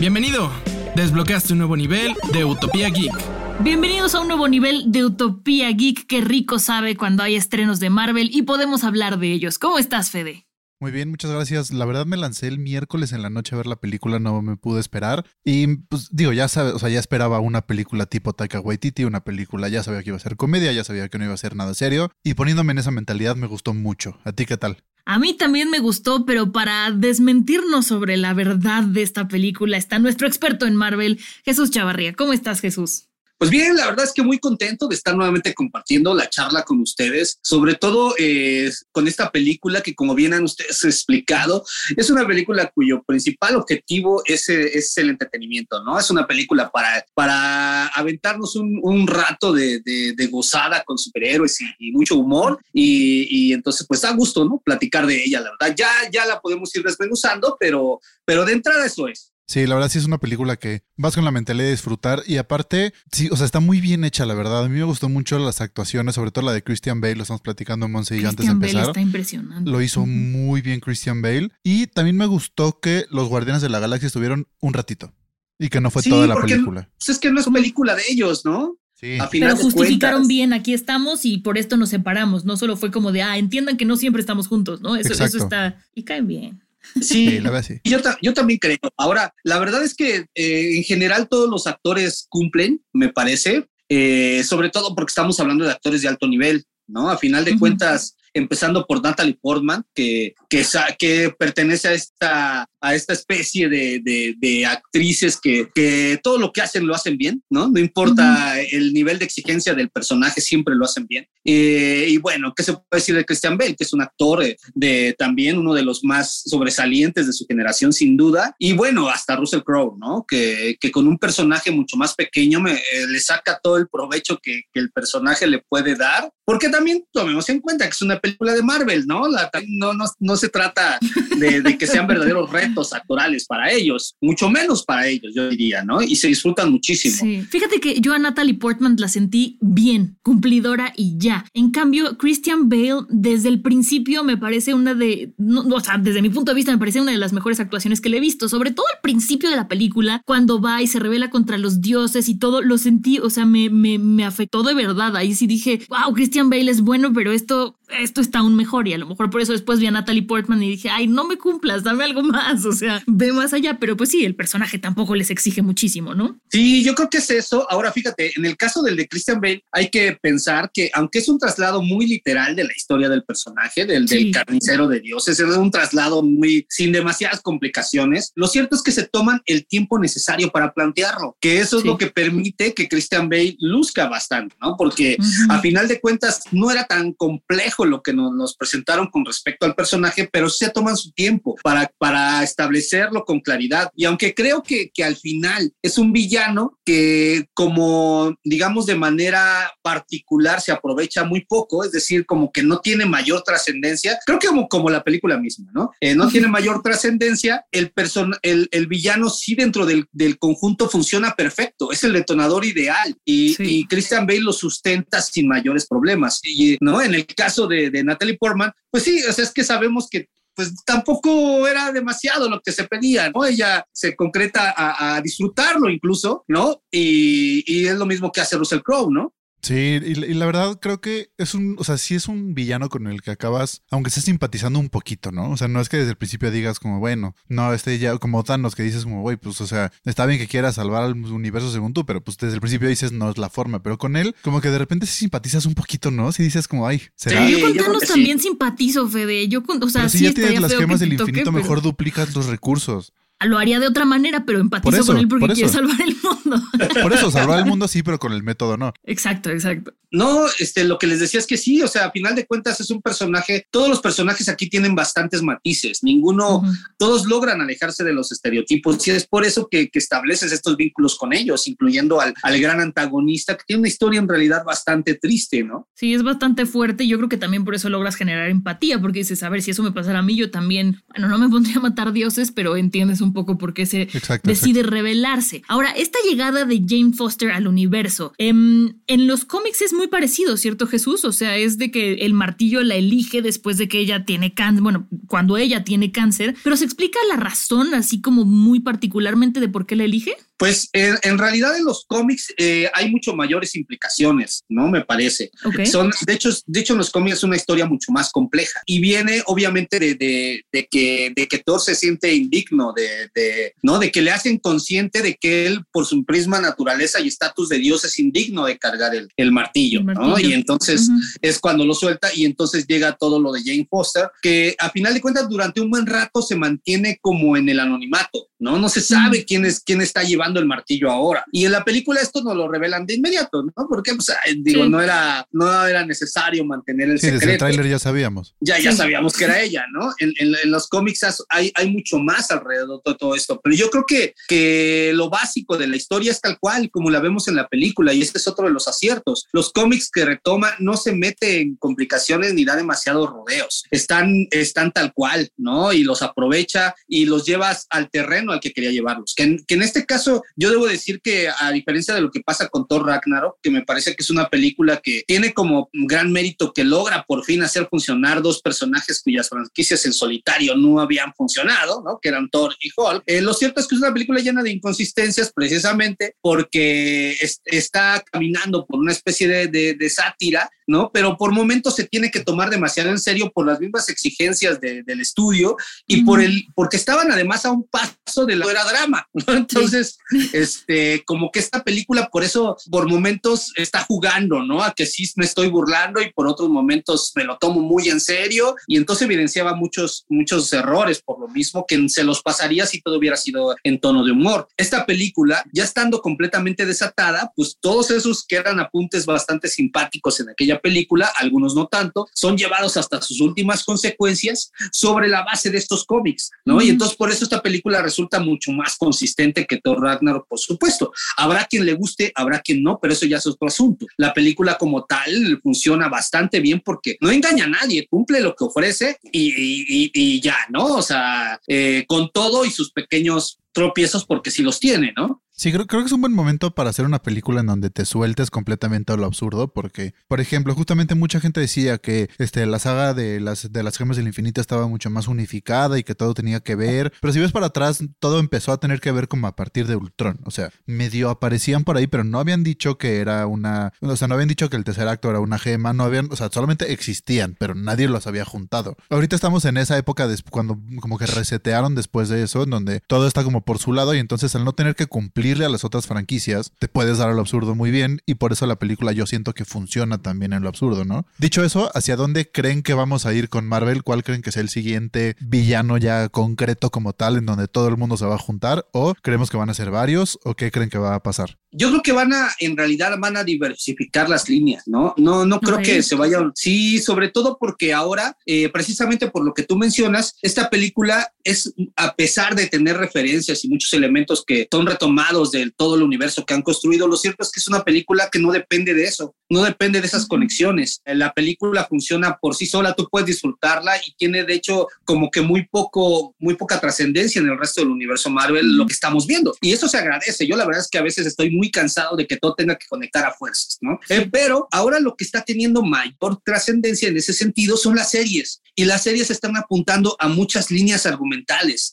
Bienvenido. 0.00 0.50
Desbloqueaste 0.96 1.52
un 1.52 1.60
nuevo 1.60 1.76
nivel 1.76 2.14
de 2.32 2.44
Utopía 2.44 2.90
Geek. 2.90 3.37
Bienvenidos 3.60 4.14
a 4.14 4.20
un 4.20 4.28
nuevo 4.28 4.46
nivel 4.46 4.92
de 4.92 5.04
Utopía 5.04 5.68
Geek 5.72 6.06
que 6.06 6.20
rico 6.20 6.60
sabe 6.60 6.96
cuando 6.96 7.24
hay 7.24 7.34
estrenos 7.34 7.80
de 7.80 7.90
Marvel 7.90 8.30
y 8.32 8.42
podemos 8.42 8.84
hablar 8.84 9.18
de 9.18 9.32
ellos. 9.32 9.58
¿Cómo 9.58 9.78
estás, 9.78 10.10
Fede? 10.10 10.46
Muy 10.78 10.92
bien, 10.92 11.10
muchas 11.10 11.32
gracias. 11.32 11.72
La 11.72 11.84
verdad 11.84 12.06
me 12.06 12.16
lancé 12.16 12.46
el 12.46 12.60
miércoles 12.60 13.12
en 13.12 13.20
la 13.20 13.30
noche 13.30 13.56
a 13.56 13.58
ver 13.58 13.66
la 13.66 13.80
película, 13.80 14.20
no 14.20 14.40
me 14.42 14.56
pude 14.56 14.78
esperar. 14.78 15.26
Y 15.44 15.74
pues 15.76 16.10
digo, 16.12 16.32
ya 16.32 16.46
sabes, 16.46 16.72
o 16.74 16.78
sea, 16.78 16.88
ya 16.88 17.00
esperaba 17.00 17.40
una 17.40 17.62
película 17.62 18.06
tipo 18.06 18.32
Taika 18.32 18.60
Waititi, 18.60 19.02
una 19.02 19.24
película, 19.24 19.68
ya 19.68 19.82
sabía 19.82 20.04
que 20.04 20.10
iba 20.10 20.16
a 20.16 20.20
ser 20.20 20.36
comedia, 20.36 20.70
ya 20.70 20.84
sabía 20.84 21.08
que 21.08 21.18
no 21.18 21.24
iba 21.24 21.34
a 21.34 21.38
ser 21.38 21.56
nada 21.56 21.74
serio. 21.74 22.12
Y 22.22 22.34
poniéndome 22.34 22.70
en 22.70 22.78
esa 22.78 22.92
mentalidad 22.92 23.34
me 23.34 23.48
gustó 23.48 23.74
mucho. 23.74 24.20
¿A 24.22 24.30
ti 24.30 24.46
qué 24.46 24.56
tal? 24.56 24.84
A 25.04 25.18
mí 25.18 25.34
también 25.34 25.68
me 25.68 25.80
gustó, 25.80 26.24
pero 26.24 26.52
para 26.52 26.92
desmentirnos 26.92 27.86
sobre 27.86 28.16
la 28.16 28.34
verdad 28.34 28.84
de 28.84 29.02
esta 29.02 29.26
película 29.26 29.76
está 29.76 29.98
nuestro 29.98 30.28
experto 30.28 30.64
en 30.64 30.76
Marvel, 30.76 31.18
Jesús 31.44 31.72
Chavarría. 31.72 32.12
¿Cómo 32.12 32.32
estás, 32.32 32.60
Jesús? 32.60 33.07
Pues 33.38 33.52
bien, 33.52 33.76
la 33.76 33.86
verdad 33.86 34.04
es 34.04 34.12
que 34.12 34.24
muy 34.24 34.40
contento 34.40 34.88
de 34.88 34.96
estar 34.96 35.14
nuevamente 35.14 35.54
compartiendo 35.54 36.12
la 36.12 36.28
charla 36.28 36.64
con 36.64 36.80
ustedes, 36.80 37.38
sobre 37.40 37.76
todo 37.76 38.16
eh, 38.18 38.68
con 38.90 39.06
esta 39.06 39.30
película 39.30 39.80
que 39.80 39.94
como 39.94 40.16
bien 40.16 40.34
han 40.34 40.42
ustedes 40.42 40.82
explicado, 40.84 41.64
es 41.96 42.10
una 42.10 42.26
película 42.26 42.68
cuyo 42.74 43.04
principal 43.04 43.54
objetivo 43.54 44.22
es, 44.24 44.48
eh, 44.48 44.76
es 44.76 44.98
el 44.98 45.10
entretenimiento, 45.10 45.84
¿no? 45.84 46.00
Es 46.00 46.10
una 46.10 46.26
película 46.26 46.68
para, 46.70 47.06
para 47.14 47.86
aventarnos 47.88 48.56
un, 48.56 48.80
un 48.82 49.06
rato 49.06 49.52
de, 49.52 49.80
de, 49.84 50.26
gozada 50.26 50.82
con 50.84 50.98
superhéroes 50.98 51.60
y, 51.60 51.66
y 51.78 51.92
mucho 51.92 52.16
humor 52.16 52.58
y, 52.72 53.28
y, 53.30 53.52
entonces 53.52 53.86
pues 53.86 54.00
da 54.02 54.10
gusto, 54.10 54.44
¿no? 54.44 54.60
Platicar 54.64 55.06
de 55.06 55.22
ella, 55.24 55.40
la 55.40 55.52
verdad. 55.58 55.74
Ya, 55.76 55.90
ya 56.12 56.26
la 56.26 56.40
podemos 56.40 56.74
ir 56.74 56.82
desmenuzando, 56.82 57.56
pero, 57.58 58.00
pero 58.24 58.44
de 58.44 58.52
entrada 58.52 58.84
eso 58.84 59.06
es. 59.06 59.32
Sí, 59.48 59.66
la 59.66 59.76
verdad 59.76 59.88
sí 59.88 59.98
es 59.98 60.04
una 60.04 60.18
película 60.18 60.56
que 60.56 60.82
vas 60.98 61.14
con 61.14 61.24
la 61.24 61.30
mentalidad 61.30 61.64
de 61.64 61.70
disfrutar 61.70 62.22
y 62.26 62.36
aparte, 62.36 62.92
sí, 63.10 63.30
o 63.32 63.36
sea, 63.36 63.46
está 63.46 63.60
muy 63.60 63.80
bien 63.80 64.04
hecha, 64.04 64.26
la 64.26 64.34
verdad. 64.34 64.62
A 64.64 64.68
mí 64.68 64.78
me 64.78 64.84
gustó 64.84 65.08
mucho 65.08 65.38
las 65.38 65.62
actuaciones, 65.62 66.16
sobre 66.16 66.30
todo 66.30 66.44
la 66.44 66.52
de 66.52 66.62
Christian 66.62 67.00
Bale, 67.00 67.16
lo 67.16 67.22
estamos 67.22 67.40
platicando 67.40 67.88
Monse 67.88 68.18
y 68.18 68.20
yo 68.20 68.28
antes 68.28 68.44
de 68.44 68.52
empezar. 68.52 68.80
Bale 68.80 68.88
está 68.88 69.00
impresionante. 69.00 69.70
Lo 69.70 69.80
hizo 69.80 70.02
uh 70.02 70.06
-huh. 70.06 70.06
muy 70.06 70.60
bien 70.60 70.80
Christian 70.80 71.22
Bale 71.22 71.48
y 71.62 71.86
también 71.86 72.18
me 72.18 72.26
gustó 72.26 72.78
que 72.78 73.06
los 73.10 73.28
Guardianes 73.28 73.62
de 73.62 73.70
la 73.70 73.78
Galaxia 73.80 74.08
estuvieron 74.08 74.46
un 74.60 74.74
ratito 74.74 75.14
y 75.58 75.70
que 75.70 75.80
no 75.80 75.90
fue 75.90 76.02
sí, 76.02 76.10
toda 76.10 76.26
la 76.26 76.38
película. 76.38 76.90
Pues 76.98 77.08
es 77.08 77.18
que 77.18 77.32
no 77.32 77.40
es 77.40 77.46
película 77.46 77.94
de 77.94 78.02
ellos, 78.10 78.44
¿no? 78.44 78.76
Sí. 79.00 79.16
Pero 79.30 79.56
justificaron 79.56 80.20
cuentas. 80.20 80.28
bien, 80.28 80.52
aquí 80.52 80.74
estamos 80.74 81.24
y 81.24 81.38
por 81.38 81.56
esto 81.56 81.78
nos 81.78 81.88
separamos. 81.88 82.44
No 82.44 82.58
solo 82.58 82.76
fue 82.76 82.90
como 82.90 83.12
de, 83.12 83.22
ah, 83.22 83.38
entiendan 83.38 83.78
que 83.78 83.86
no 83.86 83.96
siempre 83.96 84.20
estamos 84.20 84.46
juntos, 84.46 84.82
¿no? 84.82 84.96
Eso, 84.96 85.12
eso 85.24 85.38
está. 85.38 85.82
Y 85.94 86.02
caen 86.02 86.26
bien. 86.26 86.67
Sí, 86.94 87.02
sí, 87.02 87.40
la 87.40 87.50
verdad 87.50 87.66
sí. 87.66 87.80
Yo, 87.84 87.98
yo, 88.22 88.34
también 88.34 88.58
creo. 88.58 88.78
Ahora, 88.96 89.32
la 89.44 89.58
verdad 89.58 89.82
es 89.82 89.94
que 89.94 90.26
eh, 90.34 90.76
en 90.76 90.82
general 90.84 91.28
todos 91.28 91.48
los 91.48 91.66
actores 91.66 92.26
cumplen, 92.28 92.82
me 92.92 93.08
parece, 93.08 93.66
eh, 93.88 94.42
sobre 94.44 94.70
todo 94.70 94.94
porque 94.94 95.10
estamos 95.10 95.38
hablando 95.40 95.64
de 95.64 95.72
actores 95.72 96.02
de 96.02 96.08
alto 96.08 96.26
nivel, 96.26 96.64
¿no? 96.86 97.10
A 97.10 97.18
final 97.18 97.44
de 97.44 97.52
uh 97.52 97.54
-huh. 97.54 97.58
cuentas, 97.58 98.16
empezando 98.34 98.86
por 98.86 99.02
Natalie 99.02 99.38
Portman, 99.40 99.84
que, 99.94 100.34
que, 100.48 100.64
que 100.98 101.34
pertenece 101.38 101.88
a 101.88 101.92
esta, 101.92 102.66
a 102.80 102.94
esta 102.94 103.12
especie 103.12 103.68
de, 103.68 104.00
de, 104.02 104.34
de 104.38 104.66
actrices 104.66 105.38
que, 105.40 105.68
que, 105.74 106.18
todo 106.22 106.38
lo 106.38 106.52
que 106.52 106.60
hacen 106.60 106.86
lo 106.86 106.94
hacen 106.94 107.16
bien, 107.16 107.42
¿no? 107.50 107.68
No 107.68 107.80
importa 107.80 108.22
uh 108.22 108.60
-huh. 108.60 108.68
el 108.72 108.92
nivel 108.92 109.18
de 109.18 109.24
exigencia 109.24 109.74
del 109.74 109.90
personaje, 109.90 110.40
siempre 110.40 110.74
lo 110.74 110.84
hacen 110.84 111.06
bien. 111.06 111.26
Eh, 111.44 112.06
y 112.08 112.18
bueno, 112.18 112.52
¿qué 112.54 112.62
se 112.62 112.72
puede 112.72 112.84
decir 112.92 113.14
de 113.14 113.24
Christian 113.24 113.56
Bale? 113.56 113.74
Que 113.74 113.84
es 113.84 113.92
un 113.92 114.02
actor 114.02 114.40
de, 114.40 114.56
de, 114.74 115.14
también 115.18 115.58
uno 115.58 115.74
de 115.74 115.82
los 115.82 116.04
más 116.04 116.42
sobresalientes 116.46 117.26
de 117.26 117.32
su 117.32 117.46
generación, 117.46 117.92
sin 117.92 118.16
duda. 118.16 118.54
Y 118.58 118.74
bueno, 118.74 119.08
hasta 119.08 119.36
Russell 119.36 119.62
Crowe, 119.62 119.96
¿no? 119.98 120.24
Que, 120.28 120.76
que 120.80 120.90
con 120.90 121.06
un 121.06 121.18
personaje 121.18 121.70
mucho 121.70 121.96
más 121.96 122.14
pequeño 122.14 122.60
me, 122.60 122.74
eh, 122.74 123.06
le 123.08 123.20
saca 123.20 123.58
todo 123.62 123.76
el 123.76 123.88
provecho 123.88 124.38
que, 124.42 124.62
que, 124.72 124.80
el 124.80 124.90
personaje 124.90 125.46
le 125.46 125.62
puede 125.68 125.96
dar. 125.96 126.30
Porque 126.44 126.68
también 126.68 127.04
tomemos 127.12 127.48
en 127.48 127.60
cuenta 127.60 127.84
que 127.84 127.90
es 127.90 128.02
una 128.02 128.18
película 128.20 128.54
de 128.54 128.62
Marvel, 128.62 129.06
¿no? 129.06 129.28
La, 129.28 129.50
no, 129.66 129.92
no, 129.92 130.04
no 130.18 130.36
se 130.36 130.48
trata 130.48 130.98
de, 131.36 131.60
de 131.62 131.78
que 131.78 131.86
sean 131.86 132.06
verdaderos 132.06 132.50
retos 132.50 132.67
actorales 132.92 133.46
para 133.46 133.70
ellos, 133.72 134.14
mucho 134.20 134.48
menos 134.50 134.84
para 134.84 135.06
ellos, 135.06 135.32
yo 135.34 135.48
diría, 135.48 135.84
¿no? 135.84 136.02
Y 136.02 136.16
se 136.16 136.28
disfrutan 136.28 136.70
muchísimo. 136.70 137.16
Fíjate 137.48 137.80
que 137.80 138.00
yo 138.00 138.12
a 138.12 138.18
Natalie 138.18 138.54
Portman 138.54 138.96
la 138.98 139.08
sentí 139.08 139.58
bien, 139.60 140.18
cumplidora 140.22 140.92
y 140.96 141.16
ya. 141.18 141.44
En 141.54 141.70
cambio, 141.70 142.16
Christian 142.18 142.68
Bale, 142.68 143.06
desde 143.08 143.48
el 143.48 143.60
principio 143.62 144.24
me 144.24 144.36
parece 144.36 144.74
una 144.74 144.94
de, 144.94 145.34
o 145.38 145.80
sea, 145.80 145.98
desde 145.98 146.22
mi 146.22 146.30
punto 146.30 146.52
de 146.52 146.56
vista 146.56 146.72
me 146.72 146.78
parece 146.78 147.00
una 147.00 147.12
de 147.12 147.18
las 147.18 147.32
mejores 147.32 147.60
actuaciones 147.60 148.00
que 148.00 148.08
le 148.08 148.18
he 148.18 148.20
visto, 148.20 148.48
sobre 148.48 148.70
todo 148.72 148.86
al 148.92 149.00
principio 149.02 149.50
de 149.50 149.56
la 149.56 149.68
película, 149.68 150.22
cuando 150.26 150.60
va 150.60 150.82
y 150.82 150.86
se 150.86 150.98
revela 150.98 151.30
contra 151.30 151.58
los 151.58 151.80
dioses 151.80 152.28
y 152.28 152.38
todo, 152.38 152.62
lo 152.62 152.78
sentí, 152.78 153.18
o 153.18 153.30
sea, 153.30 153.46
me, 153.46 153.70
me, 153.70 153.98
me 153.98 154.24
afectó 154.24 154.62
de 154.62 154.74
verdad. 154.74 155.16
Ahí 155.16 155.34
sí 155.34 155.46
dije, 155.46 155.80
wow, 155.88 156.12
Christian 156.14 156.50
Bale 156.50 156.70
es 156.70 156.80
bueno, 156.80 157.12
pero 157.12 157.32
esto, 157.32 157.77
esto 157.90 158.20
está 158.20 158.40
aún 158.40 158.56
mejor 158.56 158.88
y 158.88 158.92
a 158.92 158.98
lo 158.98 159.06
mejor 159.06 159.30
por 159.30 159.40
eso 159.40 159.52
después 159.52 159.78
vi 159.78 159.86
a 159.86 159.90
Natalie 159.90 160.22
Portman 160.22 160.62
y 160.62 160.70
dije, 160.70 160.90
ay, 160.90 161.06
no 161.06 161.26
me 161.26 161.38
cumplas, 161.38 161.82
dame 161.82 162.04
algo 162.04 162.22
más, 162.22 162.64
o 162.64 162.72
sea, 162.72 163.02
ve 163.06 163.32
más 163.32 163.52
allá, 163.52 163.78
pero 163.78 163.96
pues 163.96 164.10
sí, 164.10 164.24
el 164.24 164.34
personaje 164.34 164.78
tampoco 164.78 165.14
les 165.14 165.30
exige 165.30 165.62
muchísimo, 165.62 166.14
¿no? 166.14 166.38
Sí, 166.50 166.82
yo 166.84 166.94
creo 166.94 167.08
que 167.10 167.18
es 167.18 167.30
eso. 167.30 167.66
Ahora 167.70 167.92
fíjate, 167.92 168.32
en 168.36 168.44
el 168.44 168.56
caso 168.56 168.82
del 168.82 168.96
de 168.96 169.08
Christian 169.08 169.40
Bale 169.40 169.64
hay 169.72 169.88
que 169.88 170.18
pensar 170.20 170.70
que 170.72 170.90
aunque 170.94 171.18
es 171.18 171.28
un 171.28 171.38
traslado 171.38 171.82
muy 171.82 172.06
literal 172.06 172.54
de 172.56 172.64
la 172.64 172.72
historia 172.76 173.08
del 173.08 173.24
personaje, 173.24 173.86
del, 173.86 174.08
sí. 174.08 174.24
del 174.24 174.32
carnicero 174.32 174.88
de 174.88 175.00
dioses, 175.00 175.38
es 175.38 175.56
un 175.56 175.70
traslado 175.70 176.22
muy 176.22 176.66
sin 176.68 176.92
demasiadas 176.92 177.40
complicaciones, 177.40 178.32
lo 178.34 178.46
cierto 178.46 178.76
es 178.76 178.82
que 178.82 178.92
se 178.92 179.06
toman 179.06 179.40
el 179.46 179.66
tiempo 179.66 179.98
necesario 179.98 180.50
para 180.50 180.72
plantearlo, 180.72 181.36
que 181.40 181.60
eso 181.60 181.78
es 181.78 181.84
lo 181.84 181.96
que 181.98 182.08
permite 182.08 182.74
que 182.74 182.88
Christian 182.88 183.28
Bale 183.28 183.56
luzca 183.60 184.08
bastante, 184.08 184.56
¿no? 184.60 184.76
Porque 184.76 185.16
uh 185.18 185.22
-huh. 185.22 185.56
a 185.56 185.60
final 185.60 185.88
de 185.88 186.00
cuentas 186.00 186.42
no 186.52 186.70
era 186.70 186.84
tan 186.84 187.12
complejo 187.12 187.77
lo 187.84 188.02
que 188.02 188.12
nos, 188.12 188.32
nos 188.32 188.56
presentaron 188.56 189.08
con 189.08 189.24
respecto 189.24 189.66
al 189.66 189.74
personaje, 189.74 190.28
pero 190.32 190.48
sí 190.48 190.64
se 190.64 190.70
toman 190.70 190.96
su 190.96 191.12
tiempo 191.12 191.56
para, 191.62 191.90
para 191.98 192.42
establecerlo 192.42 193.24
con 193.24 193.40
claridad. 193.40 193.90
Y 193.94 194.04
aunque 194.04 194.34
creo 194.34 194.62
que, 194.62 194.90
que 194.92 195.04
al 195.04 195.16
final 195.16 195.72
es 195.82 195.98
un 195.98 196.12
villano 196.12 196.78
que 196.84 197.46
como 197.54 198.34
digamos 198.44 198.86
de 198.86 198.96
manera 198.96 199.72
particular 199.82 200.60
se 200.60 200.72
aprovecha 200.72 201.24
muy 201.24 201.44
poco, 201.44 201.84
es 201.84 201.92
decir, 201.92 202.26
como 202.26 202.50
que 202.50 202.62
no 202.62 202.80
tiene 202.80 203.06
mayor 203.06 203.42
trascendencia, 203.42 204.18
creo 204.26 204.38
que 204.38 204.48
como, 204.48 204.68
como 204.68 204.90
la 204.90 205.04
película 205.04 205.38
misma, 205.38 205.70
¿no? 205.72 205.90
Eh, 206.00 206.14
no 206.14 206.28
tiene 206.28 206.48
mayor 206.48 206.82
trascendencia, 206.82 207.64
el, 207.70 207.90
person 207.90 208.34
el, 208.42 208.68
el 208.70 208.86
villano 208.86 209.30
sí 209.30 209.54
dentro 209.54 209.86
del, 209.86 210.06
del, 210.12 210.38
conjunto 210.38 210.88
funciona 210.88 211.34
perfecto, 211.34 211.92
es 211.92 212.02
el 212.04 212.12
detonador 212.12 212.64
ideal 212.64 213.16
y, 213.24 213.54
sí. 213.54 213.64
y, 213.64 213.86
Christian 213.86 214.26
Bale 214.26 214.40
lo 214.40 214.52
sustenta 214.52 215.20
sin 215.20 215.48
mayores 215.48 215.86
problemas. 215.86 216.40
Y, 216.42 216.76
¿no? 216.80 217.00
En 217.02 217.14
el 217.14 217.26
caso 217.26 217.66
de, 217.68 218.02
Natalie 218.02 218.38
Portman, 218.38 218.72
pues 218.90 219.04
sí, 219.04 219.22
o 219.24 219.32
sea, 219.32 219.44
es 219.44 219.52
que 219.52 219.64
sabemos 219.64 220.08
que 220.10 220.28
pues 220.54 220.74
tampoco 220.84 221.68
era 221.68 221.92
demasiado 221.92 222.48
lo 222.50 222.60
que 222.60 222.72
se 222.72 222.82
pedía, 222.84 223.30
¿no? 223.30 223.44
Ella 223.44 223.86
se 223.92 224.16
concreta 224.16 224.74
a, 224.76 225.14
a 225.14 225.20
disfrutarlo 225.20 225.88
incluso, 225.88 226.44
¿no? 226.48 226.82
Y, 226.90 227.62
y, 227.64 227.86
es 227.86 227.96
lo 227.96 228.06
mismo 228.06 228.32
que 228.32 228.40
hace 228.40 228.56
Russell 228.56 228.80
Crowe, 228.80 229.12
¿no? 229.12 229.32
Sí, 229.60 229.74
y, 229.74 230.12
y 230.12 230.34
la 230.34 230.46
verdad 230.46 230.78
creo 230.80 231.00
que 231.00 231.30
es 231.36 231.54
un, 231.54 231.76
o 231.78 231.84
sea, 231.84 231.98
sí 231.98 232.14
es 232.14 232.28
un 232.28 232.54
villano 232.54 232.88
con 232.88 233.06
el 233.06 233.22
que 233.22 233.30
acabas, 233.30 233.82
aunque 233.90 234.08
estés 234.08 234.24
simpatizando 234.24 234.78
un 234.78 234.88
poquito, 234.88 235.32
¿no? 235.32 235.50
O 235.50 235.56
sea, 235.56 235.68
no 235.68 235.80
es 235.80 235.88
que 235.88 235.96
desde 235.96 236.10
el 236.10 236.16
principio 236.16 236.50
digas 236.50 236.78
como, 236.78 237.00
bueno, 237.00 237.34
no, 237.48 237.72
este 237.72 237.98
ya, 237.98 238.16
como 238.18 238.44
Thanos 238.44 238.74
que 238.74 238.82
dices 238.82 239.04
como, 239.04 239.22
güey, 239.22 239.36
pues, 239.36 239.60
o 239.60 239.66
sea, 239.66 239.92
está 240.04 240.26
bien 240.26 240.38
que 240.38 240.46
quieras 240.46 240.76
salvar 240.76 241.02
al 241.02 241.12
universo 241.12 241.72
según 241.72 241.92
tú, 241.92 242.06
pero 242.06 242.22
pues 242.22 242.36
desde 242.38 242.54
el 242.54 242.60
principio 242.60 242.88
dices 242.88 243.12
no 243.12 243.30
es 243.30 243.38
la 243.38 243.50
forma, 243.50 243.82
pero 243.82 243.98
con 243.98 244.16
él, 244.16 244.34
como 244.42 244.60
que 244.60 244.70
de 244.70 244.78
repente 244.78 245.06
sí 245.06 245.14
simpatizas 245.14 245.66
un 245.66 245.74
poquito, 245.74 246.10
¿no? 246.10 246.30
Si 246.32 246.42
dices 246.42 246.68
como, 246.68 246.86
ay, 246.86 247.02
será. 247.14 247.48
Yo 247.48 247.60
con 247.60 247.70
yo 247.70 247.74
creo 247.74 247.86
Thanos 247.86 248.02
sí. 248.02 248.08
también 248.08 248.38
simpatizo, 248.38 249.08
Fede. 249.08 249.48
Yo 249.48 249.62
con, 249.62 249.82
o 249.82 249.88
sea, 249.88 250.02
Pero 250.02 250.10
si 250.10 250.18
sí 250.18 250.24
ya 250.24 250.34
tienes 250.34 250.60
las 250.60 250.74
gemas 250.74 251.00
del 251.00 251.16
toque, 251.16 251.30
infinito, 251.30 251.50
pero 251.52 251.62
mejor 251.62 251.82
duplicas 251.82 252.34
los 252.34 252.46
recursos. 252.46 253.12
Lo 253.40 253.56
haría 253.56 253.78
de 253.78 253.86
otra 253.86 254.04
manera, 254.04 254.44
pero 254.44 254.58
empatizo 254.58 254.96
eso, 254.96 255.12
con 255.12 255.18
él 255.18 255.28
porque 255.28 255.46
por 255.46 255.54
quiere 255.54 255.70
salvar 255.70 256.00
el 256.00 256.16
mundo. 256.22 256.27
Por 257.02 257.12
eso, 257.12 257.30
salvar 257.30 257.58
el 257.58 257.66
mundo 257.66 257.88
sí, 257.88 258.02
pero 258.02 258.18
con 258.18 258.32
el 258.32 258.42
método 258.42 258.76
no. 258.76 258.92
exacto, 259.04 259.50
exacto. 259.50 259.92
No, 260.10 260.46
este, 260.58 260.84
lo 260.84 260.98
que 260.98 261.06
les 261.06 261.20
decía 261.20 261.40
es 261.40 261.46
que 261.46 261.56
sí, 261.56 261.82
o 261.82 261.88
sea, 261.88 262.06
a 262.06 262.10
final 262.10 262.34
de 262.34 262.46
cuentas 262.46 262.80
es 262.80 262.90
un 262.90 263.02
personaje, 263.02 263.66
todos 263.70 263.88
los 263.88 264.00
personajes 264.00 264.48
aquí 264.48 264.68
tienen 264.68 264.94
bastantes 264.94 265.42
matices, 265.42 266.02
ninguno, 266.02 266.62
todos 266.96 267.26
logran 267.26 267.60
alejarse 267.60 268.04
de 268.04 268.12
los 268.12 268.32
estereotipos 268.32 269.06
y 269.06 269.10
es 269.10 269.26
por 269.26 269.44
eso 269.44 269.68
que, 269.70 269.88
que 269.88 269.98
estableces 269.98 270.52
estos 270.52 270.76
vínculos 270.76 271.16
con 271.16 271.32
ellos, 271.32 271.66
incluyendo 271.66 272.20
al, 272.20 272.34
al 272.42 272.60
gran 272.60 272.80
antagonista 272.80 273.56
que 273.56 273.64
tiene 273.66 273.80
una 273.80 273.88
historia 273.88 274.20
en 274.20 274.28
realidad 274.28 274.64
bastante 274.64 275.14
triste, 275.14 275.62
¿no? 275.62 275.88
Sí, 275.94 276.14
es 276.14 276.22
bastante 276.22 276.66
fuerte 276.66 277.04
y 277.04 277.08
yo 277.08 277.18
creo 277.18 277.28
que 277.28 277.36
también 277.36 277.64
por 277.64 277.74
eso 277.74 277.88
logras 277.88 278.16
generar 278.16 278.48
empatía, 278.48 279.00
porque 279.00 279.20
dices, 279.20 279.42
a 279.42 279.48
ver, 279.48 279.62
si 279.62 279.70
eso 279.70 279.82
me 279.82 279.92
pasara 279.92 280.20
a 280.20 280.22
mí, 280.22 280.36
yo 280.36 280.50
también, 280.50 281.02
bueno, 281.08 281.28
no 281.28 281.38
me 281.38 281.48
pondría 281.48 281.76
a 281.76 281.80
matar 281.80 282.12
dioses, 282.12 282.52
pero 282.52 282.76
entiendes 282.76 283.20
un 283.20 283.32
poco 283.32 283.58
por 283.58 283.74
qué 283.74 283.86
se 283.86 284.02
Exacto. 284.02 284.48
decide 284.48 284.82
revelarse. 284.82 285.62
Ahora, 285.68 285.90
esta 285.90 286.18
llegada 286.28 286.64
de 286.64 286.82
Jane 286.86 287.12
Foster 287.12 287.50
al 287.50 287.66
universo, 287.66 288.32
em, 288.38 289.00
en 289.06 289.26
los 289.26 289.44
cómics 289.44 289.82
es 289.82 289.92
muy 289.98 290.08
parecido, 290.08 290.56
¿cierto 290.56 290.86
Jesús? 290.86 291.24
O 291.24 291.32
sea, 291.32 291.56
es 291.56 291.76
de 291.76 291.90
que 291.90 292.14
el 292.14 292.32
martillo 292.32 292.82
la 292.82 292.94
elige 292.94 293.42
después 293.42 293.76
de 293.76 293.88
que 293.88 293.98
ella 293.98 294.24
tiene 294.24 294.54
cáncer, 294.54 294.82
bueno, 294.82 295.08
cuando 295.26 295.58
ella 295.58 295.84
tiene 295.84 296.12
cáncer, 296.12 296.56
pero 296.64 296.76
se 296.76 296.84
explica 296.84 297.18
la 297.28 297.36
razón 297.36 297.94
así 297.94 298.20
como 298.20 298.44
muy 298.44 298.80
particularmente 298.80 299.60
de 299.60 299.68
por 299.68 299.84
qué 299.84 299.96
la 299.96 300.04
elige. 300.04 300.36
Pues 300.58 300.88
en, 300.92 301.16
en 301.22 301.38
realidad 301.38 301.76
en 301.76 301.84
los 301.84 302.04
cómics 302.06 302.52
eh, 302.56 302.90
hay 302.92 303.10
mucho 303.10 303.34
mayores 303.34 303.76
implicaciones, 303.76 304.64
¿no? 304.68 304.88
Me 304.88 305.04
parece. 305.04 305.50
Ok. 305.64 305.84
Son, 305.84 306.10
de 306.26 306.32
hecho, 306.32 306.50
de 306.66 306.80
hecho, 306.80 306.94
en 306.94 306.98
los 306.98 307.10
cómics 307.10 307.38
es 307.38 307.44
una 307.44 307.56
historia 307.56 307.86
mucho 307.86 308.12
más 308.12 308.30
compleja 308.30 308.82
y 308.84 309.00
viene 309.00 309.42
obviamente 309.46 309.98
de, 310.00 310.14
de, 310.14 310.64
de 310.72 310.88
que, 310.90 311.32
de 311.34 311.46
que 311.46 311.58
Thor 311.58 311.80
se 311.80 311.94
siente 311.94 312.34
indigno, 312.34 312.92
de, 312.94 313.30
de, 313.34 313.74
¿no? 313.82 313.98
de 313.98 314.10
que 314.10 314.20
le 314.20 314.30
hacen 314.32 314.58
consciente 314.58 315.22
de 315.22 315.36
que 315.36 315.66
él, 315.66 315.84
por 315.92 316.06
su 316.06 316.24
prisma 316.24 316.60
naturaleza 316.60 317.20
y 317.20 317.28
estatus 317.28 317.68
de 317.68 317.78
Dios, 317.78 318.04
es 318.04 318.18
indigno 318.18 318.66
de 318.66 318.78
cargar 318.78 319.14
el, 319.14 319.28
el 319.36 319.52
martillo, 319.52 320.00
El 320.00 320.06
¿no? 320.06 320.12
martillo. 320.14 320.48
Y 320.50 320.52
entonces 320.54 321.08
Ujú. 321.08 321.20
es 321.40 321.58
cuando 321.60 321.84
lo 321.84 321.94
suelta 321.94 322.30
y 322.34 322.44
entonces 322.44 322.86
llega 322.86 323.16
todo 323.16 323.38
lo 323.38 323.52
de 323.52 323.62
Jane 323.62 323.86
Foster, 323.88 324.28
que 324.42 324.74
a 324.78 324.90
final 324.90 325.14
de 325.14 325.20
cuentas 325.20 325.48
durante 325.48 325.80
un 325.80 325.90
buen 325.90 326.06
rato 326.06 326.42
se 326.42 326.56
mantiene 326.56 327.18
como 327.20 327.56
en 327.56 327.68
el 327.68 327.78
anonimato, 327.78 328.48
¿no? 328.58 328.78
No 328.78 328.88
se 328.88 329.00
sabe 329.00 329.44
quién 329.44 329.64
es 329.64 329.80
quién 329.80 330.00
está 330.00 330.22
llevando 330.22 330.47
el 330.60 330.66
martillo 330.66 331.10
ahora. 331.10 331.44
Y 331.52 331.64
en 331.66 331.72
la 331.72 331.84
película 331.84 332.20
esto 332.20 332.42
nos 332.42 332.56
lo 332.56 332.68
revelan 332.68 333.06
de 333.06 333.14
inmediato, 333.14 333.62
¿no? 333.62 333.86
Porque 333.88 334.14
pues, 334.14 334.30
ay, 334.44 334.56
digo, 334.62 334.84
Sí. 334.84 334.90
no 334.90 335.00
era 335.00 335.46
no 335.52 335.86
era 335.86 336.04
necesario 336.06 336.64
mantener 336.64 337.10
el 337.10 337.18
Sí, 337.18 337.26
desde 337.26 337.34
el 337.36 337.40
secreto. 337.40 337.58
tráiler 337.64 337.88
ya 337.88 337.98
sabíamos. 337.98 338.54
Ya, 338.60 338.78
ya 338.78 338.92
Sí. 338.92 338.96
sabíamos 338.98 339.34
que 339.36 339.44
era 339.44 339.60
ella, 339.60 339.84
¿no? 339.92 340.12
En, 340.18 340.32
en- 340.38 340.54
en 340.62 340.70
los 340.70 340.86
cómics 340.88 341.24
hay, 341.48 341.72
hay 341.74 341.90
mucho 341.90 342.18
más 342.18 342.50
alrededor 342.50 343.00
de 343.04 343.14
todo 343.14 343.34
esto, 343.34 343.60
pero 343.62 343.74
yo 343.76 343.90
creo 343.90 344.04
que, 344.06 344.34
que 344.48 345.12
lo 345.14 345.28
básico 345.30 345.76
de 345.76 345.86
la 345.86 345.96
historia 345.96 346.30
es 346.32 346.40
tal 346.40 346.58
cual 346.58 346.90
como 346.90 347.10
la 347.10 347.20
vemos 347.20 347.48
en 347.48 347.56
la 347.56 347.68
película 347.68 348.12
y 348.12 348.22
este 348.22 348.38
es 348.38 348.46
otro 348.48 348.66
de 348.66 348.72
los 348.72 348.88
aciertos. 348.88 349.46
Los 349.52 349.72
cómics 349.72 350.10
que 350.10 350.24
retoma 350.24 350.72
no 350.78 350.96
se 350.96 351.12
mete 351.12 351.60
en 351.60 351.76
complicaciones 351.76 352.54
ni 352.54 352.64
da 352.64 352.76
demasiados 352.76 353.28
rodeos, 353.30 353.84
están, 353.90 354.46
están 354.50 354.92
tal 354.92 355.12
cual, 355.12 355.50
¿no? 355.56 355.92
Y 355.92 356.02
los 356.04 356.22
aprovecha 356.22 356.94
y 357.06 357.26
los 357.26 357.44
llevas 357.46 357.86
al 357.90 358.10
terreno 358.10 358.52
al 358.52 358.60
que 358.60 358.72
quería 358.72 358.90
llevarlos. 358.90 359.34
Que 359.36 359.42
en, 359.44 359.64
que 359.66 359.74
en 359.74 359.82
este 359.82 360.06
caso 360.06 360.37
yo 360.56 360.70
debo 360.70 360.86
decir 360.86 361.20
que 361.22 361.48
a 361.48 361.70
diferencia 361.72 362.14
de 362.14 362.20
lo 362.20 362.30
que 362.30 362.40
pasa 362.40 362.68
con 362.68 362.86
Thor 362.86 363.06
Ragnarok, 363.06 363.56
que 363.62 363.70
me 363.70 363.82
parece 363.82 364.10
que 364.14 364.22
es 364.22 364.30
una 364.30 364.48
película 364.48 365.00
que 365.02 365.24
tiene 365.26 365.52
como 365.54 365.88
gran 365.92 366.32
mérito 366.32 366.72
que 366.72 366.84
logra 366.84 367.24
por 367.26 367.44
fin 367.44 367.62
hacer 367.62 367.86
funcionar 367.90 368.42
dos 368.42 368.60
personajes 368.62 369.20
cuyas 369.22 369.48
franquicias 369.48 370.04
en 370.06 370.12
solitario 370.12 370.74
no 370.76 371.00
habían 371.00 371.32
funcionado, 371.34 372.02
¿no? 372.04 372.18
Que 372.20 372.28
eran 372.30 372.48
Thor 372.50 372.74
y 372.80 372.90
Hulk. 372.96 373.22
Eh, 373.26 373.40
lo 373.40 373.54
cierto 373.54 373.80
es 373.80 373.86
que 373.86 373.94
es 373.94 374.00
una 374.00 374.12
película 374.12 374.40
llena 374.40 374.62
de 374.62 374.70
inconsistencias 374.70 375.52
precisamente 375.54 376.34
porque 376.40 377.32
es- 377.40 377.60
está 377.64 378.22
caminando 378.32 378.86
por 378.86 378.98
una 379.00 379.12
especie 379.12 379.48
de, 379.48 379.66
de- 379.68 379.94
de 379.94 380.10
sátira, 380.10 380.68
¿no? 380.86 381.10
Pero 381.12 381.36
por 381.36 381.52
momentos 381.52 381.94
se 381.96 382.04
tiene 382.04 382.30
que 382.30 382.40
tomar 382.40 382.70
demasiado 382.70 383.10
en 383.10 383.18
serio 383.18 383.50
por 383.54 383.66
las 383.66 383.80
mismas 383.80 384.08
exigencias 384.08 384.80
de- 384.80 385.02
del 385.02 385.20
estudio 385.20 385.76
y 386.06 386.22
por 386.24 386.40
el, 386.40 386.64
porque 386.74 386.96
estaban 386.96 387.30
además 387.30 387.64
a 387.64 387.72
un 387.72 387.86
paso 387.88 388.46
de 388.46 388.56
la 388.56 388.70
era 388.70 388.84
drama, 388.84 389.26
¿no? 389.32 389.44
Entonces, 389.56 390.18
este, 390.52 391.22
como 391.24 391.50
que 391.50 391.58
esta 391.58 391.82
película 391.82 392.28
por 392.30 392.44
eso 392.44 392.76
por 392.90 393.08
momentos 393.08 393.72
está 393.76 394.00
jugando, 394.00 394.62
¿no? 394.62 394.82
A 394.82 394.92
que 394.92 395.06
sí 395.06 395.30
me 395.36 395.44
estoy 395.44 395.68
burlando 395.68 396.20
y 396.20 396.32
por 396.32 396.46
otros 396.46 396.68
momentos 396.68 397.32
me 397.34 397.44
lo 397.44 397.58
tomo 397.58 397.80
muy 397.80 398.08
en 398.08 398.20
serio 398.20 398.76
y 398.86 398.96
entonces 398.96 399.26
evidenciaba 399.26 399.74
muchos, 399.74 400.24
muchos 400.28 400.72
errores 400.72 401.22
por 401.22 401.40
lo 401.40 401.48
mismo 401.48 401.84
que 401.86 402.08
se 402.08 402.24
los 402.24 402.42
pasaría 402.42 402.86
si 402.86 403.00
todo 403.00 403.18
hubiera 403.18 403.36
sido 403.36 403.74
en 403.82 404.00
tono 404.00 404.24
de 404.24 404.32
humor. 404.32 404.68
Esta 404.76 405.06
película, 405.06 405.64
ya 405.72 405.84
estando 405.84 406.20
completamente 406.20 406.86
desatada, 406.86 407.52
pues 407.54 407.76
todos 407.80 408.10
esos 408.10 408.44
que 408.46 408.56
eran 408.56 408.80
apuntes 408.80 409.26
bastante 409.26 409.68
simpáticos 409.68 410.40
en 410.40 410.50
aquella 410.50 410.80
película, 410.80 411.30
algunos 411.36 411.74
no 411.74 411.86
tanto, 411.86 412.28
son 412.34 412.56
llevados 412.56 412.96
hasta 412.96 413.20
sus 413.20 413.40
últimas 413.40 413.84
consecuencias 413.84 414.70
sobre 414.92 415.28
la 415.28 415.44
base 415.44 415.70
de 415.70 415.78
estos 415.78 416.04
cómics, 416.04 416.50
¿no? 416.64 416.80
Y 416.80 416.90
entonces 416.90 417.16
por 417.16 417.30
eso 417.30 417.44
esta 417.44 417.62
película 417.62 418.02
resulta 418.02 418.40
mucho 418.40 418.72
más 418.72 418.96
consistente 418.96 419.66
que 419.66 419.78
Thor 419.78 420.00
Por 420.48 420.58
supuesto. 420.58 421.12
Habrá 421.36 421.64
quien 421.66 421.84
le 421.86 421.94
guste, 421.94 422.32
habrá 422.34 422.60
quien 422.60 422.82
no, 422.82 422.98
pero 423.00 423.12
eso 423.12 423.26
ya 423.26 423.36
es 423.38 423.46
otro 423.46 423.68
asunto. 423.68 424.06
La 424.16 424.32
película 424.34 424.76
como 424.78 425.04
tal 425.04 425.60
funciona 425.62 426.08
bastante 426.08 426.60
bien 426.60 426.80
porque 426.84 427.16
no 427.20 427.30
engaña 427.30 427.64
a 427.64 427.68
nadie, 427.68 428.06
cumple 428.08 428.40
lo 428.40 428.54
que 428.54 428.64
ofrece 428.64 429.18
y- 429.32 430.10
y 430.14 430.40
ya, 430.40 430.56
¿no? 430.70 430.86
O 430.96 431.02
sea, 431.02 431.60
eh, 431.66 432.04
con 432.08 432.30
todo 432.32 432.64
y 432.64 432.70
sus 432.70 432.92
pequeños 432.92 433.58
tropiezos 433.72 434.24
porque 434.24 434.50
sí 434.50 434.62
los 434.62 434.80
tiene, 434.80 435.12
¿no? 435.16 435.42
Sí, 435.58 435.72
creo, 435.72 435.88
creo 435.88 436.02
que 436.02 436.06
es 436.06 436.12
un 436.12 436.20
buen 436.20 436.34
momento 436.34 436.70
para 436.72 436.90
hacer 436.90 437.04
una 437.04 437.20
película 437.20 437.62
en 437.62 437.66
donde 437.66 437.90
te 437.90 438.04
sueltes 438.04 438.48
completamente 438.48 439.12
a 439.12 439.16
lo 439.16 439.26
absurdo, 439.26 439.66
porque, 439.66 440.14
por 440.28 440.40
ejemplo, 440.40 440.72
justamente 440.72 441.16
mucha 441.16 441.40
gente 441.40 441.58
decía 441.58 441.98
que 441.98 442.30
este, 442.38 442.64
la 442.64 442.78
saga 442.78 443.12
de 443.12 443.40
las, 443.40 443.72
de 443.72 443.82
las 443.82 443.98
gemas 443.98 444.16
del 444.16 444.28
infinito 444.28 444.60
estaba 444.60 444.86
mucho 444.86 445.10
más 445.10 445.26
unificada 445.26 445.98
y 445.98 446.04
que 446.04 446.14
todo 446.14 446.32
tenía 446.32 446.60
que 446.60 446.76
ver, 446.76 447.12
pero 447.20 447.32
si 447.32 447.40
ves 447.40 447.50
para 447.50 447.66
atrás, 447.66 448.04
todo 448.20 448.38
empezó 448.38 448.70
a 448.70 448.78
tener 448.78 449.00
que 449.00 449.10
ver 449.10 449.26
como 449.26 449.48
a 449.48 449.56
partir 449.56 449.88
de 449.88 449.96
Ultron, 449.96 450.38
o 450.44 450.52
sea, 450.52 450.70
medio 450.86 451.28
aparecían 451.28 451.82
por 451.82 451.96
ahí, 451.96 452.06
pero 452.06 452.22
no 452.22 452.38
habían 452.38 452.62
dicho 452.62 452.96
que 452.96 453.16
era 453.18 453.44
una, 453.48 453.92
o 454.00 454.16
sea, 454.16 454.28
no 454.28 454.34
habían 454.34 454.48
dicho 454.48 454.70
que 454.70 454.76
el 454.76 454.84
tercer 454.84 455.08
acto 455.08 455.28
era 455.28 455.40
una 455.40 455.58
gema, 455.58 455.92
no 455.92 456.04
habían, 456.04 456.28
o 456.30 456.36
sea, 456.36 456.50
solamente 456.52 456.92
existían, 456.92 457.56
pero 457.58 457.74
nadie 457.74 458.06
los 458.06 458.28
había 458.28 458.44
juntado. 458.44 458.96
Ahorita 459.10 459.34
estamos 459.34 459.64
en 459.64 459.76
esa 459.76 459.98
época 459.98 460.28
de, 460.28 460.38
cuando 460.52 460.78
como 461.00 461.18
que 461.18 461.26
resetearon 461.26 461.96
después 461.96 462.28
de 462.28 462.44
eso, 462.44 462.62
en 462.62 462.70
donde 462.70 463.00
todo 463.08 463.26
está 463.26 463.42
como 463.42 463.62
por 463.62 463.78
su 463.78 463.92
lado 463.92 464.14
y 464.14 464.20
entonces 464.20 464.54
al 464.54 464.64
no 464.64 464.72
tener 464.72 464.94
que 464.94 465.06
cumplirle 465.48 465.64
a 465.64 465.70
las 465.70 465.84
otras 465.84 466.06
franquicias, 466.06 466.72
te 466.78 466.88
puedes 466.88 467.16
dar 467.16 467.30
al 467.30 467.38
absurdo 467.38 467.74
muy 467.74 467.90
bien 467.90 468.20
y 468.26 468.34
por 468.34 468.52
eso 468.52 468.66
la 468.66 468.78
película 468.78 469.12
yo 469.12 469.24
siento 469.24 469.54
que 469.54 469.64
funciona 469.64 470.18
también 470.18 470.52
en 470.52 470.62
lo 470.62 470.68
absurdo, 470.68 471.06
¿no? 471.06 471.24
Dicho 471.38 471.64
eso, 471.64 471.90
¿hacia 471.94 472.16
dónde 472.16 472.50
creen 472.50 472.82
que 472.82 472.92
vamos 472.92 473.24
a 473.24 473.32
ir 473.32 473.48
con 473.48 473.66
Marvel? 473.66 474.02
¿Cuál 474.02 474.22
creen 474.22 474.42
que 474.42 474.52
sea 474.52 474.60
el 474.60 474.68
siguiente 474.68 475.36
villano 475.40 475.96
ya 475.96 476.28
concreto 476.28 476.90
como 476.90 477.14
tal 477.14 477.38
en 477.38 477.46
donde 477.46 477.66
todo 477.66 477.88
el 477.88 477.96
mundo 477.96 478.18
se 478.18 478.26
va 478.26 478.34
a 478.34 478.38
juntar? 478.38 478.84
¿O 478.92 479.14
creemos 479.22 479.48
que 479.48 479.56
van 479.56 479.70
a 479.70 479.74
ser 479.74 479.90
varios? 479.90 480.38
¿O 480.44 480.54
qué 480.54 480.70
creen 480.70 480.90
que 480.90 480.98
va 480.98 481.14
a 481.14 481.22
pasar? 481.22 481.56
Yo 481.70 481.88
creo 481.88 482.02
que 482.02 482.12
van 482.12 482.34
a, 482.34 482.50
en 482.60 482.76
realidad 482.76 483.16
van 483.18 483.38
a 483.38 483.44
diversificar 483.44 484.28
las 484.28 484.50
líneas, 484.50 484.84
¿no? 484.86 485.14
No, 485.16 485.46
no 485.46 485.60
creo 485.60 485.78
que 485.78 486.02
se 486.02 486.14
vayan. 486.14 486.52
Sí, 486.54 486.98
sobre 486.98 487.28
todo 487.28 487.56
porque 487.58 487.94
ahora, 487.94 488.36
eh, 488.44 488.68
precisamente 488.70 489.30
por 489.30 489.44
lo 489.44 489.54
que 489.54 489.62
tú 489.62 489.76
mencionas, 489.76 490.36
esta 490.42 490.68
película 490.68 491.32
es, 491.48 491.72
a 491.96 492.14
pesar 492.14 492.54
de 492.54 492.66
tener 492.66 492.98
referencias 492.98 493.64
y 493.64 493.68
muchos 493.68 493.92
elementos 493.94 494.44
que 494.46 494.68
son 494.70 494.86
retomados 494.86 495.50
de 495.50 495.72
todo 495.74 495.94
el 495.94 496.02
universo 496.02 496.44
que 496.44 496.52
han 496.52 496.62
construido, 496.62 497.08
lo 497.08 497.16
cierto 497.16 497.42
es 497.42 497.50
que 497.50 497.60
es 497.60 497.68
una 497.68 497.84
película 497.84 498.28
que 498.30 498.38
no 498.38 498.52
depende 498.52 498.92
de 498.92 499.04
eso, 499.04 499.34
no 499.48 499.62
depende 499.62 500.00
de 500.00 500.06
esas 500.06 500.26
conexiones. 500.26 501.00
Eh, 501.06 501.14
La 501.14 501.32
película 501.32 501.86
funciona 501.86 502.36
por 502.38 502.54
sí 502.54 502.66
sola, 502.66 502.92
tú 502.92 503.08
puedes 503.10 503.26
disfrutarla 503.26 503.96
y 503.96 504.12
tiene, 504.18 504.44
de 504.44 504.54
hecho, 504.54 504.88
como 505.04 505.30
que 505.30 505.40
muy 505.40 505.66
poco, 505.66 506.34
muy 506.38 506.54
poca 506.54 506.78
trascendencia 506.80 507.40
en 507.40 507.48
el 507.48 507.58
resto 507.58 507.80
del 507.80 507.90
universo 507.90 508.28
Marvel, 508.28 508.76
lo 508.76 508.86
que 508.86 508.92
estamos 508.92 509.26
viendo. 509.26 509.54
Y 509.62 509.72
eso 509.72 509.88
se 509.88 509.96
agradece. 509.96 510.46
Yo 510.46 510.54
la 510.56 510.66
verdad 510.66 510.82
es 510.82 510.88
que 510.88 510.98
a 510.98 511.02
veces 511.02 511.26
estoy 511.26 511.50
muy 511.50 511.70
cansado 511.70 512.14
de 512.14 512.26
que 512.26 512.36
todo 512.36 512.54
tenga 512.54 512.76
que 512.76 512.86
conectar 512.86 513.24
a 513.24 513.32
fuerzas, 513.32 513.78
¿no? 513.80 513.98
Eh, 514.10 514.28
pero 514.30 514.68
ahora 514.70 515.00
lo 515.00 515.16
que 515.16 515.24
está 515.24 515.42
teniendo 515.42 515.82
mayor 515.82 516.40
trascendencia 516.44 517.08
en 517.08 517.16
ese 517.16 517.32
sentido 517.32 517.78
son 517.78 517.96
las 517.96 518.10
series. 518.10 518.60
Y 518.74 518.84
las 518.84 519.02
series 519.02 519.30
están 519.30 519.56
apuntando 519.56 520.14
a 520.20 520.28
muchas 520.28 520.70
líneas 520.70 521.06
argumentales 521.06 521.37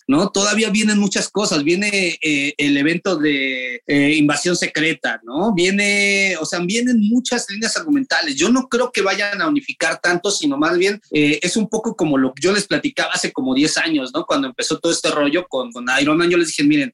¿no? 0.08 0.30
Todavía 0.30 0.70
vienen 0.70 1.00
muchas 1.00 1.30
cosas, 1.30 1.64
viene 1.64 2.18
eh, 2.22 2.54
el 2.58 2.78
evento 2.78 3.18
de 3.18 3.82
eh, 3.86 4.14
invasión 4.16 4.56
secreta, 4.56 5.22
¿no? 5.24 5.54
Viene, 5.54 6.36
o 6.40 6.46
sea, 6.46 6.60
vienen 6.60 7.00
muchas 7.02 7.50
líneas 7.50 7.78
argumentales. 7.78 8.36
Yo 8.36 8.50
no 8.50 8.68
creo 8.68 8.92
que 8.92 9.02
vayan 9.02 9.42
a 9.42 9.48
unificar 9.48 10.00
tanto, 10.00 10.32
sino 10.32 10.58
más 10.58 10.78
bien 10.78 11.02
eh, 11.12 11.40
es 11.42 11.58
un 11.58 11.68
poco 11.70 11.96
como 11.96 12.18
lo 12.18 12.34
que 12.34 12.42
yo 12.42 12.52
les 12.52 12.68
platicaba 12.68 13.14
hace 13.14 13.32
como 13.32 13.54
10 13.54 13.78
años, 13.78 14.12
¿no? 14.14 14.26
Cuando 14.26 14.48
empezó 14.48 14.80
todo 14.80 14.92
este 14.92 15.12
rollo 15.12 15.48
con, 15.48 15.72
con 15.72 15.86
Iron 16.02 16.18
Man, 16.18 16.30
yo 16.30 16.38
les 16.38 16.48
dije, 16.50 16.64
miren, 16.64 16.92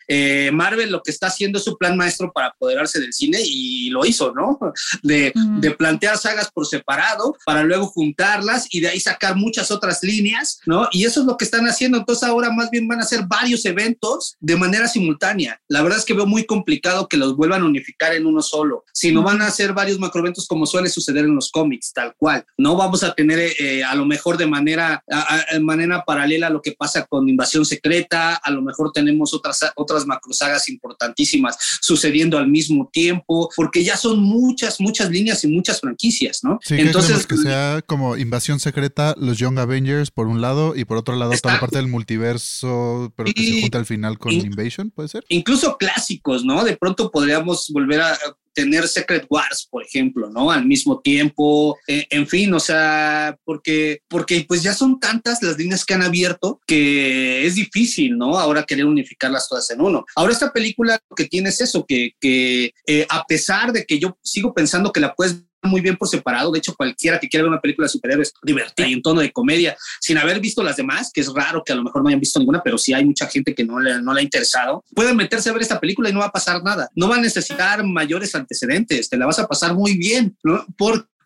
Marvel 0.54 0.92
lo 0.92 1.02
que 1.02 1.12
está 1.12 1.28
haciendo 1.28 1.58
es 1.58 1.64
su 1.64 1.78
plan 1.78 1.98
maestro 1.98 2.32
para 2.34 2.48
apoderarse 2.48 3.00
del 3.00 3.14
cine 3.14 3.40
y 3.44 3.90
lo 3.90 4.06
hizo, 4.06 4.34
¿no? 4.34 4.60
De, 5.04 5.34
de 5.34 5.72
plantear 5.72 6.18
sagas 6.18 6.52
por 6.52 6.68
separado 6.68 7.36
para 7.46 7.64
luego 7.64 7.88
juntarlas 7.88 8.68
y 8.70 8.80
de 8.82 8.90
ahí 8.90 9.00
sacar 9.00 9.36
muchas 9.36 9.72
otras 9.72 10.04
líneas, 10.04 10.60
¿no? 10.66 10.88
Y 10.92 11.06
eso 11.06 11.22
es 11.22 11.26
lo 11.26 11.38
que 11.38 11.46
están 11.46 11.66
haciendo. 11.66 11.98
Entonces 11.98 12.24
ahora 12.28 12.41
más 12.50 12.72
bien 12.72 12.88
van 12.88 13.00
a 13.00 13.04
hacer 13.04 13.26
varios 13.28 13.66
eventos 13.66 14.38
de 14.40 14.56
manera 14.56 14.88
simultánea. 14.88 15.60
La 15.68 15.82
verdad 15.82 16.00
es 16.00 16.06
que 16.06 16.14
veo 16.14 16.26
muy 16.26 16.46
complicado 16.46 17.08
que 17.08 17.18
los 17.18 17.36
vuelvan 17.36 17.62
a 17.62 17.66
unificar 17.66 18.14
en 18.14 18.26
uno 18.26 18.42
solo, 18.42 18.84
Si 18.94 19.12
no 19.12 19.24
van 19.24 19.42
a 19.42 19.48
hacer 19.48 19.74
varios 19.74 20.00
macroeventos 20.00 20.48
como 20.48 20.66
suele 20.66 20.90
suceder 20.90 21.26
en 21.26 21.36
los 21.36 21.52
cómics, 21.52 21.94
tal 21.94 22.16
cual. 22.18 22.46
No 22.58 22.76
vamos 22.76 23.04
a 23.04 23.14
tener 23.14 23.40
eh, 23.60 23.84
a 23.84 23.96
lo 23.96 24.06
mejor 24.06 24.38
de 24.38 24.48
manera, 24.48 25.04
a, 25.12 25.60
manera 25.60 26.04
paralela 26.06 26.50
lo 26.50 26.62
que 26.62 26.72
pasa 26.72 27.06
con 27.06 27.28
Invasión 27.30 27.66
Secreta, 27.66 28.36
a 28.36 28.52
lo 28.52 28.62
mejor 28.62 28.92
tenemos 28.92 29.34
otras, 29.34 29.60
otras 29.76 30.06
macrosagas 30.06 30.70
importantísimas 30.70 31.58
sucediendo 31.82 32.38
al 32.38 32.48
mismo 32.48 32.90
tiempo, 32.92 33.50
porque 33.56 33.84
ya 33.84 33.98
son 33.98 34.20
muchas, 34.20 34.80
muchas 34.80 35.10
líneas 35.10 35.44
y 35.44 35.48
muchas 35.48 35.80
franquicias, 35.80 36.44
¿no? 36.44 36.60
Sí, 36.64 36.76
Entonces, 36.78 37.28
que 37.28 37.38
sea 37.38 37.82
como 37.86 38.18
Invasión 38.18 38.60
Secreta, 38.60 39.16
los 39.18 39.38
Young 39.38 39.60
Avengers 39.60 40.12
por 40.12 40.28
un 40.28 40.42
lado 40.42 40.76
y 40.76 40.86
por 40.86 40.98
otro 40.98 41.16
lado 41.16 41.32
toda 41.42 41.56
la 41.56 41.60
parte 41.60 41.78
del 41.78 41.88
multiverso, 41.88 42.21
pero 43.16 43.34
que 43.34 43.44
se 43.44 43.62
junta 43.62 43.78
al 43.80 43.86
final 43.86 44.18
con 44.18 44.32
Invasion, 44.32 44.92
¿puede 44.92 45.10
ser? 45.10 45.26
Incluso 45.30 45.78
clásicos, 45.78 46.46
¿no? 46.46 46.64
De 46.64 46.78
pronto 46.78 47.12
podríamos 47.12 47.70
volver 47.74 48.02
a 48.02 48.18
tener 48.54 48.88
Secret 48.88 49.26
Wars, 49.30 49.68
por 49.70 49.84
ejemplo, 49.84 50.30
¿no? 50.30 50.52
Al 50.52 50.66
mismo 50.66 51.00
tiempo, 51.00 51.78
eh, 51.88 52.06
en 52.10 52.28
fin, 52.28 52.54
o 52.54 52.60
sea, 52.60 53.38
porque, 53.44 54.02
porque 54.10 54.46
pues 54.48 54.64
ya 54.64 54.74
son 54.74 55.00
tantas 55.00 55.42
las 55.42 55.58
líneas 55.58 55.86
que 55.86 55.94
han 55.94 56.04
abierto 56.04 56.60
que 56.68 57.46
es 57.46 57.56
difícil, 57.56 58.18
¿no? 58.18 58.38
Ahora 58.38 58.64
querer 58.64 58.86
unificarlas 58.86 59.48
todas 59.48 59.70
en 59.72 59.82
uno. 59.82 60.06
Ahora 60.16 60.34
esta 60.34 60.52
película 60.52 61.00
lo 61.10 61.16
que 61.16 61.28
tiene 61.28 61.50
es 61.50 61.62
eso, 61.62 61.86
que, 61.86 62.12
que 62.20 62.74
eh, 62.88 63.06
a 63.10 63.24
pesar 63.24 63.72
de 63.72 63.86
que 63.86 64.00
yo 64.00 64.18
sigo 64.22 64.54
pensando 64.54 64.92
que 64.92 65.00
la 65.00 65.14
puedes 65.14 65.44
muy 65.64 65.82
bien 65.82 65.98
por 65.98 66.08
separado. 66.08 66.52
De 66.52 66.60
hecho, 66.60 66.76
cualquiera 66.76 67.20
que 67.20 67.28
quiera 67.28 67.44
ver 67.44 67.52
una 67.52 67.62
película 67.62 67.86
de 67.86 67.90
superhéroes 67.90 68.34
divertida 68.44 68.88
y 68.88 68.94
en 68.94 69.02
tono 69.02 69.22
de 69.22 69.32
comedia, 69.32 69.78
sin 70.00 70.18
haber 70.18 70.40
visto 70.40 70.64
las 70.64 70.78
demás, 70.78 71.12
que 71.14 71.22
es 71.22 71.34
raro 71.34 71.64
que 71.66 71.74
a 71.74 71.76
lo 71.76 71.84
mejor 71.84 72.02
no 72.02 72.10
hayan 72.10 72.20
visto 72.20 72.40
ninguna, 72.40 72.62
pero 72.64 72.78
sí 72.78 72.94
hay 72.94 73.06
mucha 73.06 73.28
gente 73.28 73.54
que 73.54 73.64
no 73.64 73.80
le, 73.80 74.02
no 74.02 74.14
le 74.14 74.22
ha 74.22 74.24
interesado, 74.24 74.84
pueden 74.96 75.16
meterse 75.16 75.50
a 75.50 75.54
ver 75.54 75.62
esta 75.62 75.80
película 75.80 76.10
y 76.10 76.14
no 76.14 76.20
va 76.20 76.28
a 76.28 76.32
pasar 76.32 76.64
nada. 76.64 76.90
No 76.96 77.10
va 77.10 77.18
a 77.18 77.22
necesitar 77.22 77.84
mayores 77.84 78.34
antecedentes, 78.36 79.10
te 79.10 79.18
la 79.18 79.26
vas 79.26 79.40
a 79.40 79.48
pasar 79.48 79.74
muy 79.74 79.98
bien, 79.98 80.38
¿no? 80.44 80.66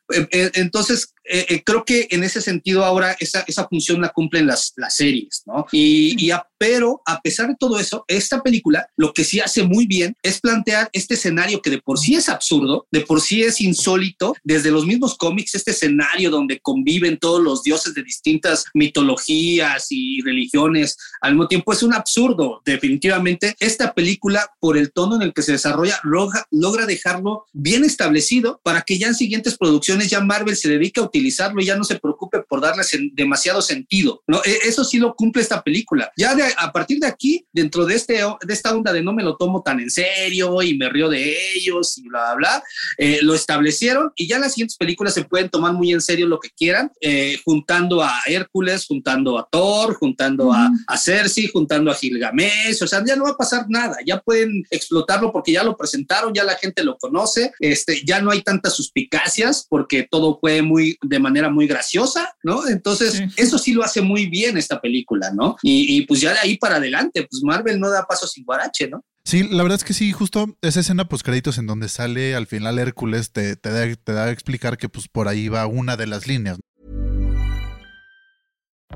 Entonces, 0.10 1.14
eh, 1.28 1.64
creo 1.66 1.84
que 1.84 2.08
en 2.12 2.24
ese 2.24 2.40
sentido 2.40 2.86
ahora 2.86 3.16
esa, 3.20 3.44
esa 3.48 3.68
función 3.68 4.02
la 4.02 4.10
cumplen 4.10 4.46
las, 4.46 4.74
las 4.76 4.96
series, 4.96 5.42
¿no? 5.48 5.66
Y, 5.72 6.16
y 6.24 6.32
pero 6.58 7.02
a 7.06 7.20
pesar 7.22 7.48
de 7.48 7.56
todo 7.60 7.80
eso, 7.80 8.06
esta 8.08 8.42
película 8.42 8.88
lo 8.96 9.12
que 9.14 9.24
sí 9.24 9.40
hace 9.40 9.64
muy 9.64 9.88
bien 9.88 10.16
es 10.22 10.40
plantear 10.40 10.90
este 10.94 11.16
escenario 11.16 11.62
que 11.62 11.70
de 11.70 11.82
por 11.82 12.00
sí 12.00 12.16
es 12.16 12.30
absurdo, 12.30 12.88
de 12.92 13.02
por 13.02 13.22
sí 13.22 13.42
es 13.42 13.60
insólito, 13.60 14.36
desde 14.44 14.72
los 14.72 14.86
mismos 14.86 15.16
cómics, 15.16 15.56
este 15.56 15.72
escenario 15.72 16.30
donde 16.30 16.60
conviven 16.60 17.18
todos 17.18 17.42
los 17.42 17.64
dioses 17.64 17.94
de 17.94 18.04
distintas 18.04 18.66
mitologías 18.74 19.88
y 19.90 20.22
religiones 20.22 20.98
al 21.22 21.34
mismo 21.34 21.48
tiempo 21.48 21.74
es 21.74 21.84
un 21.84 21.94
absurdo, 21.94 22.62
definitivamente. 22.66 23.56
Esta 23.60 23.94
película, 23.94 24.52
por 24.60 24.78
el 24.78 24.92
tono 24.92 25.16
en 25.16 25.24
el 25.24 25.34
que 25.34 25.42
se 25.42 25.54
desarrolla, 25.54 26.00
logra, 26.04 26.46
logra 26.52 26.86
dejarlo 26.86 27.46
bien 27.54 27.84
establecido 27.84 28.62
para 28.64 28.82
que 28.82 28.98
ya 28.98 29.08
en 29.08 29.16
siguientes 29.16 29.58
producciones 29.58 29.95
ya 30.04 30.22
Marvel 30.22 30.56
se 30.56 30.70
dedique 30.70 31.00
a 31.00 31.04
utilizarlo 31.04 31.62
y 31.62 31.66
ya 31.66 31.76
no 31.76 31.84
se 31.84 32.00
preocupe 32.00 32.42
por 32.42 32.62
darles 32.62 32.96
demasiado 33.14 33.62
sentido, 33.62 34.22
¿no? 34.28 34.42
E, 34.44 34.60
eso 34.66 34.84
sí 34.84 34.98
lo 34.98 35.16
cumple 35.16 35.42
esta 35.42 35.64
película. 35.64 36.12
Ya 36.18 36.36
de 36.36 36.44
a 36.58 36.72
partir 36.72 37.00
de 37.00 37.08
aquí, 37.08 37.46
dentro 37.52 37.86
de, 37.86 37.96
este, 37.96 38.14
de 38.14 38.54
esta 38.54 38.74
onda 38.74 38.94
de 38.94 39.02
no 39.02 39.14
me 39.14 39.24
lo 39.24 39.38
tomo 39.38 39.62
tan 39.64 39.80
en 39.80 39.90
serio 39.90 40.62
y 40.62 40.78
me 40.78 40.90
río 40.90 41.10
de 41.10 41.54
ellos 41.54 41.98
y 41.98 42.08
bla, 42.08 42.34
bla, 42.34 42.36
bla, 42.36 42.64
eh, 42.98 43.20
lo 43.22 43.34
establecieron 43.34 44.12
y 44.16 44.28
ya 44.28 44.40
las 44.40 44.54
siguientes 44.54 44.78
películas 44.78 45.14
se 45.14 45.24
pueden 45.24 45.50
tomar 45.50 45.74
muy 45.74 45.92
en 45.92 46.02
serio 46.02 46.28
lo 46.28 46.40
que 46.40 46.50
quieran, 46.50 46.92
eh, 47.02 47.40
juntando 47.44 48.04
a 48.04 48.14
Hércules, 48.26 48.86
juntando 48.86 49.38
a 49.38 49.48
Thor, 49.50 49.96
juntando 49.96 50.54
a, 50.54 50.70
a, 50.88 50.98
Cersei, 50.98 51.50
juntando 51.52 51.92
a 51.92 51.96
Gilgamesh, 51.96 52.82
o 52.82 52.88
sea, 52.88 53.04
ya 53.06 53.16
no 53.16 53.26
va 53.26 53.32
a 53.32 53.38
pasar 53.38 53.66
nada, 53.70 53.98
ya 54.06 54.20
pueden 54.20 54.64
explotarlo 54.70 55.32
porque 55.32 55.52
ya 55.52 55.64
lo 55.64 55.78
presentaron, 55.78 56.34
ya 56.34 56.44
la 56.44 56.56
gente 56.56 56.84
lo 56.84 56.98
conoce, 56.98 57.52
este, 57.60 58.04
ya 58.06 58.22
no 58.22 58.32
hay 58.32 58.42
tantas 58.42 58.74
suspicacias 58.74 59.66
porque 59.70 59.85
todo 60.10 60.38
fue 60.40 60.62
muy, 60.62 60.98
de 61.02 61.20
manera 61.20 61.50
muy 61.50 61.68
graciosa, 61.68 62.36
¿no? 62.44 62.68
Entonces, 62.68 63.24
eso 63.38 63.58
sí 63.58 63.74
lo 63.74 63.84
hace 63.84 64.02
muy 64.02 64.28
bien 64.28 64.58
esta 64.58 64.80
película, 64.82 65.32
¿no? 65.34 65.56
Y, 65.62 65.98
y 65.98 66.06
pues 66.06 66.22
ya 66.22 66.34
de 66.34 66.40
ahí 66.40 66.58
para 66.58 66.78
adelante, 66.78 67.28
pues 67.30 67.42
Marvel 67.44 67.80
no 67.80 67.90
da 67.90 68.06
paso 68.06 68.28
sin 68.28 68.44
guarache, 68.44 68.88
¿no? 68.88 69.04
Sí, 69.26 69.42
la 69.42 69.64
verdad 69.64 69.78
es 69.78 69.84
que 69.84 69.94
sí, 69.94 70.12
justo 70.12 70.56
esa 70.62 70.82
escena 70.82 71.10
post 71.10 71.26
créditos 71.26 71.58
en 71.58 71.66
donde 71.66 71.90
sale 71.90 72.36
al 72.36 72.46
final 72.46 72.78
Hércules 72.78 73.32
te, 73.32 73.56
te, 73.56 73.72
da, 73.72 73.96
te 73.96 74.14
da 74.14 74.26
a 74.26 74.32
explicar 74.32 74.78
que 74.78 74.88
pues 74.88 75.08
por 75.08 75.28
ahí 75.28 75.48
va 75.48 75.66
una 75.66 75.98
de 75.98 76.06
las 76.06 76.28
líneas. 76.28 76.60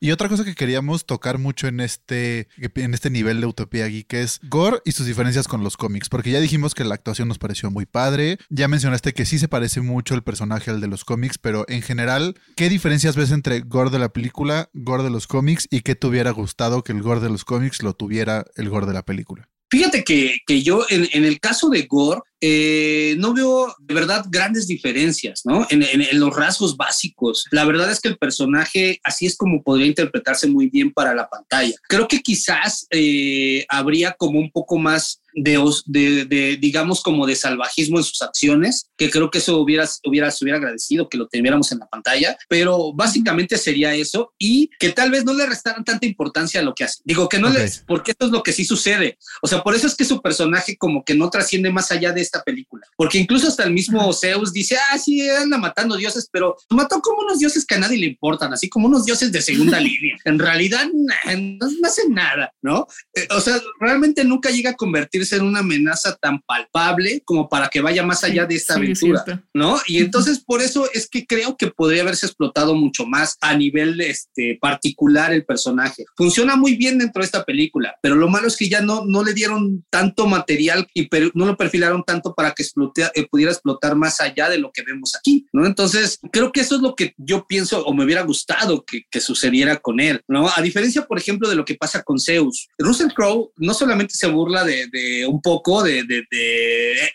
Y 0.00 0.10
otra 0.10 0.28
cosa 0.28 0.44
que 0.44 0.56
queríamos 0.56 1.06
tocar 1.06 1.38
mucho 1.38 1.68
en 1.68 1.78
este, 1.78 2.48
en 2.56 2.94
este 2.94 3.10
nivel 3.10 3.40
de 3.40 3.46
Utopía 3.46 3.86
Geek 3.86 4.12
es 4.14 4.40
Gore 4.42 4.78
y 4.84 4.92
sus 4.92 5.06
diferencias 5.06 5.46
con 5.46 5.62
los 5.62 5.76
cómics, 5.76 6.08
porque 6.08 6.32
ya 6.32 6.40
dijimos 6.40 6.74
que 6.74 6.82
la 6.84 6.96
actuación 6.96 7.28
nos 7.28 7.38
pareció 7.38 7.70
muy 7.70 7.86
padre, 7.86 8.38
ya 8.48 8.66
mencionaste 8.66 9.14
que 9.14 9.24
sí 9.24 9.38
se 9.38 9.46
parece 9.46 9.80
mucho 9.80 10.14
el 10.14 10.22
personaje 10.22 10.72
al 10.72 10.80
de 10.80 10.88
los 10.88 11.04
cómics, 11.04 11.38
pero 11.38 11.64
en 11.68 11.82
general, 11.82 12.34
¿qué 12.56 12.68
diferencias 12.68 13.14
ves 13.14 13.30
entre 13.30 13.60
Gore 13.60 13.90
de 13.90 14.00
la 14.00 14.08
película, 14.08 14.68
Gore 14.72 15.04
de 15.04 15.10
los 15.10 15.28
cómics 15.28 15.68
y 15.70 15.82
qué 15.82 15.94
te 15.94 16.08
hubiera 16.08 16.32
gustado 16.32 16.82
que 16.82 16.92
el 16.92 17.02
Gore 17.02 17.20
de 17.20 17.30
los 17.30 17.44
cómics 17.44 17.82
lo 17.84 17.94
tuviera 17.94 18.44
el 18.56 18.68
Gore 18.70 18.86
de 18.86 18.94
la 18.94 19.04
película? 19.04 19.48
Fíjate 19.70 20.02
que, 20.02 20.38
que 20.46 20.62
yo 20.62 20.86
en, 20.88 21.08
en, 21.12 21.24
el 21.24 21.40
caso 21.40 21.68
de 21.68 21.82
Gore, 21.82 22.22
eh, 22.40 23.16
no 23.18 23.34
veo 23.34 23.74
de 23.80 23.94
verdad 23.94 24.24
grandes 24.28 24.66
diferencias, 24.66 25.42
¿no? 25.44 25.66
En, 25.70 25.84
los 26.18 26.34
rasgos 26.34 26.76
básicos. 26.76 27.44
La 27.50 27.64
verdad 27.64 27.90
es 27.90 28.00
que 28.00 28.08
el 28.08 28.18
personaje 28.18 29.00
así 29.04 29.26
es 29.26 29.36
como 29.36 29.62
podría 29.62 29.86
interpretarse 29.86 30.46
muy 30.46 30.68
bien 30.68 30.92
para 30.92 31.14
la 31.14 31.28
pantalla. 31.28 31.74
Creo 31.88 32.06
que 32.06 32.20
quizás 32.20 32.86
eh, 32.90 33.64
habría 33.68 34.12
como 34.12 34.38
un 34.38 34.50
poco 34.50 34.78
más 34.78 35.20
de, 35.42 35.58
de, 35.86 36.24
de, 36.24 36.56
digamos, 36.56 37.02
como 37.02 37.26
de 37.26 37.36
salvajismo 37.36 37.98
en 37.98 38.04
sus 38.04 38.22
acciones, 38.22 38.90
que 38.96 39.10
creo 39.10 39.30
que 39.30 39.38
eso 39.38 39.58
hubiera, 39.58 39.88
hubiera, 40.04 40.30
se 40.30 40.44
hubiera 40.44 40.58
agradecido 40.58 41.08
que 41.08 41.18
lo 41.18 41.28
tuviéramos 41.28 41.72
en 41.72 41.78
la 41.78 41.86
pantalla, 41.86 42.36
pero 42.48 42.92
básicamente 42.92 43.56
sería 43.56 43.94
eso 43.94 44.32
y 44.38 44.70
que 44.78 44.90
tal 44.90 45.10
vez 45.10 45.24
no 45.24 45.34
le 45.34 45.46
restaran 45.46 45.84
tanta 45.84 46.06
importancia 46.06 46.60
a 46.60 46.62
lo 46.62 46.74
que 46.74 46.84
hace. 46.84 47.00
Digo 47.04 47.28
que 47.28 47.38
no 47.38 47.48
okay. 47.48 47.62
les, 47.62 47.84
porque 47.86 48.12
esto 48.12 48.26
es 48.26 48.32
lo 48.32 48.42
que 48.42 48.52
sí 48.52 48.64
sucede. 48.64 49.18
O 49.42 49.46
sea, 49.46 49.62
por 49.62 49.74
eso 49.74 49.86
es 49.86 49.94
que 49.94 50.04
su 50.04 50.20
personaje 50.20 50.76
como 50.76 51.04
que 51.04 51.14
no 51.14 51.30
trasciende 51.30 51.70
más 51.70 51.90
allá 51.92 52.12
de 52.12 52.20
esta 52.20 52.42
película, 52.42 52.86
porque 52.96 53.18
incluso 53.18 53.48
hasta 53.48 53.64
el 53.64 53.72
mismo 53.72 54.12
Zeus 54.12 54.52
dice, 54.52 54.76
ah, 54.90 54.98
sí, 54.98 55.28
anda 55.28 55.58
matando 55.58 55.96
dioses, 55.96 56.28
pero 56.32 56.56
mató 56.70 57.00
como 57.00 57.22
unos 57.22 57.38
dioses 57.38 57.64
que 57.64 57.74
a 57.74 57.78
nadie 57.78 57.98
le 57.98 58.06
importan, 58.06 58.52
así 58.52 58.68
como 58.68 58.86
unos 58.86 59.04
dioses 59.04 59.32
de 59.32 59.42
segunda 59.42 59.80
línea. 59.80 60.16
En 60.24 60.38
realidad 60.38 60.86
no, 60.92 61.86
hacen 61.86 62.12
nada, 62.12 62.52
¿no? 62.62 62.86
Eh, 63.14 63.26
o 63.30 63.40
sea, 63.40 63.60
realmente 63.80 64.24
nunca 64.24 64.50
llega 64.50 64.70
a 64.70 64.74
convertirse 64.74 65.27
en 65.32 65.42
una 65.42 65.60
amenaza 65.60 66.16
tan 66.16 66.40
palpable 66.42 67.22
como 67.24 67.48
para 67.48 67.68
que 67.68 67.80
vaya 67.80 68.02
más 68.02 68.24
allá 68.24 68.46
de 68.46 68.56
esta 68.56 68.74
aventura, 68.74 69.24
¿no? 69.54 69.78
Y 69.86 69.98
entonces 69.98 70.42
por 70.44 70.62
eso 70.62 70.88
es 70.92 71.08
que 71.08 71.26
creo 71.26 71.56
que 71.56 71.68
podría 71.68 72.02
haberse 72.02 72.26
explotado 72.26 72.74
mucho 72.74 73.06
más 73.06 73.36
a 73.40 73.56
nivel 73.56 74.00
este, 74.00 74.58
particular 74.60 75.32
el 75.32 75.44
personaje. 75.44 76.04
Funciona 76.16 76.56
muy 76.56 76.76
bien 76.76 76.98
dentro 76.98 77.22
de 77.22 77.26
esta 77.26 77.44
película, 77.44 77.96
pero 78.02 78.14
lo 78.14 78.28
malo 78.28 78.48
es 78.48 78.56
que 78.56 78.68
ya 78.68 78.80
no, 78.80 79.04
no 79.04 79.24
le 79.24 79.34
dieron 79.34 79.84
tanto 79.90 80.26
material 80.26 80.86
y 80.94 81.08
no 81.34 81.46
lo 81.46 81.56
perfilaron 81.56 82.04
tanto 82.04 82.34
para 82.34 82.52
que 82.52 82.62
eh, 82.62 83.26
pudiera 83.30 83.52
explotar 83.52 83.96
más 83.96 84.20
allá 84.20 84.48
de 84.48 84.58
lo 84.58 84.70
que 84.72 84.82
vemos 84.82 85.14
aquí, 85.16 85.46
¿no? 85.52 85.66
Entonces, 85.66 86.18
creo 86.32 86.52
que 86.52 86.60
eso 86.60 86.76
es 86.76 86.82
lo 86.82 86.94
que 86.94 87.14
yo 87.16 87.46
pienso 87.46 87.84
o 87.84 87.94
me 87.94 88.04
hubiera 88.04 88.22
gustado 88.22 88.84
que, 88.84 89.02
que 89.10 89.20
sucediera 89.20 89.76
con 89.76 90.00
él, 90.00 90.22
¿no? 90.28 90.48
A 90.48 90.62
diferencia, 90.62 91.06
por 91.06 91.18
ejemplo, 91.18 91.48
de 91.48 91.56
lo 91.56 91.64
que 91.64 91.74
pasa 91.74 92.02
con 92.02 92.18
Zeus. 92.18 92.68
Russell 92.78 93.12
Crowe 93.14 93.50
no 93.56 93.74
solamente 93.74 94.14
se 94.14 94.26
burla 94.26 94.64
de, 94.64 94.86
de 94.88 95.07
un 95.26 95.40
poco 95.40 95.82
de, 95.82 96.04
de, 96.04 96.24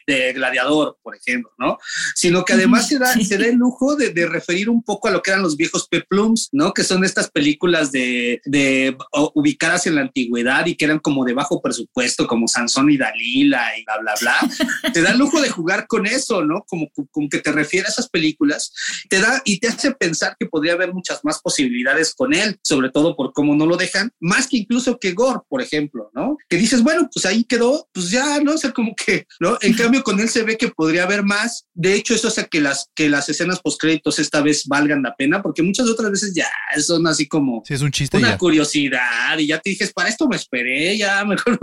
de, 0.08 0.34
Gladiador, 0.34 0.98
por 1.02 1.16
ejemplo, 1.16 1.52
¿no? 1.58 1.78
Sino 2.16 2.46
que 2.46 2.54
además 2.54 2.88
se 2.88 3.00
da, 3.00 3.14
se 3.24 3.38
da 3.38 3.46
el 3.46 3.56
lujo 3.56 3.96
de, 3.96 4.12
referir 4.26 4.70
un 4.70 4.84
poco 4.84 5.08
a 5.08 5.12
lo 5.12 5.22
que 5.22 5.32
eran 5.32 5.44
los 5.44 5.58
viejos 5.58 5.88
peplums, 5.88 6.50
¿no? 6.52 6.74
Que 6.74 6.84
son 6.84 7.04
estas 7.04 7.30
películas 7.30 7.92
de, 7.92 8.42
de 8.46 8.96
ubicadas 9.34 9.86
en 9.88 9.96
la 9.96 10.02
antigüedad 10.02 10.66
y 10.66 10.76
que 10.76 10.86
eran 10.86 11.00
como 11.00 11.26
de 11.26 11.34
bajo 11.34 11.62
presupuesto, 11.62 12.26
como 12.26 12.48
Sansón 12.48 12.90
y 12.90 12.98
Dalila 12.98 13.78
y 13.78 13.84
bla, 13.84 13.98
bla, 14.00 14.14
bla. 14.20 14.92
te 14.94 15.02
da 15.02 15.12
el 15.12 15.18
lujo 15.18 15.42
de 15.42 15.50
jugar 15.50 15.88
con 15.88 16.06
eso, 16.06 16.44
¿no? 16.44 16.64
Como, 16.68 16.90
como 17.12 17.30
que 17.30 17.40
te 17.40 17.52
refiere 17.52 17.88
a 17.88 17.92
esas 17.92 18.10
películas, 18.10 18.72
te 19.10 19.20
da 19.20 19.42
y 19.46 19.60
te 19.60 19.68
hace 19.68 19.92
pensar 19.92 20.36
que 20.40 20.46
podría 20.46 20.74
haber 20.74 20.94
muchas 20.94 21.24
más 21.24 21.42
posibilidades 21.42 22.14
con 22.16 22.34
él, 22.34 22.60
sobre 22.64 22.90
todo 22.90 23.16
por 23.16 23.34
cómo 23.34 23.56
no 23.56 23.66
lo 23.66 23.78
dejan, 23.78 24.12
más 24.20 24.48
que 24.48 24.58
incluso 24.58 24.98
que 25.00 25.12
Gore, 25.12 25.42
por 25.50 25.62
ejemplo, 25.62 26.12
¿no? 26.14 26.38
Que 26.50 26.58
dices, 26.58 26.84
bueno, 26.84 27.10
pues 27.14 27.26
ahí 27.26 27.44
quedó, 27.44 27.83
pues 27.94 28.10
ya, 28.10 28.40
¿no? 28.40 28.54
O 28.54 28.58
sea, 28.58 28.72
como 28.72 28.96
que, 28.96 29.26
¿no? 29.40 29.58
En 29.62 29.74
cambio, 29.74 30.04
con 30.04 30.20
él 30.20 30.30
se 30.30 30.44
ve 30.44 30.58
que 30.58 30.70
podría 30.70 31.04
haber 31.04 31.24
más. 31.24 31.66
De 31.74 31.94
hecho, 31.94 32.14
eso 32.14 32.28
hace 32.28 32.48
que 32.48 32.60
las, 32.60 32.90
que 32.96 33.10
las 33.10 33.30
escenas 33.30 33.60
postcréditos 33.60 34.20
esta 34.20 34.42
vez 34.42 34.66
valgan 34.66 35.04
la 35.04 35.16
pena, 35.16 35.42
porque 35.42 35.64
muchas 35.64 35.88
otras 35.88 36.12
veces 36.12 36.34
ya 36.34 36.48
son 36.82 37.06
así 37.08 37.28
como... 37.28 37.62
Sí, 37.66 37.74
es 37.74 37.82
un 37.82 37.92
chiste. 37.92 38.18
Una 38.18 38.38
curiosidad 38.38 39.38
y 39.38 39.48
ya 39.48 39.60
te 39.60 39.70
dijes, 39.70 39.94
para 39.94 40.10
esto 40.10 40.28
me 40.28 40.36
esperé, 40.36 40.98
ya 40.98 41.24
mejor, 41.26 41.60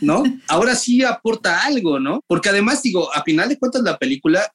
¿no? 0.00 0.22
Ahora 0.48 0.74
sí 0.74 1.02
aporta 1.02 1.64
algo, 1.64 1.98
¿no? 1.98 2.20
Porque 2.26 2.48
además, 2.48 2.82
digo, 2.82 3.12
a 3.14 3.22
final 3.22 3.48
de 3.48 3.58
cuentas, 3.58 3.82
la 3.82 3.98
película 3.98 4.50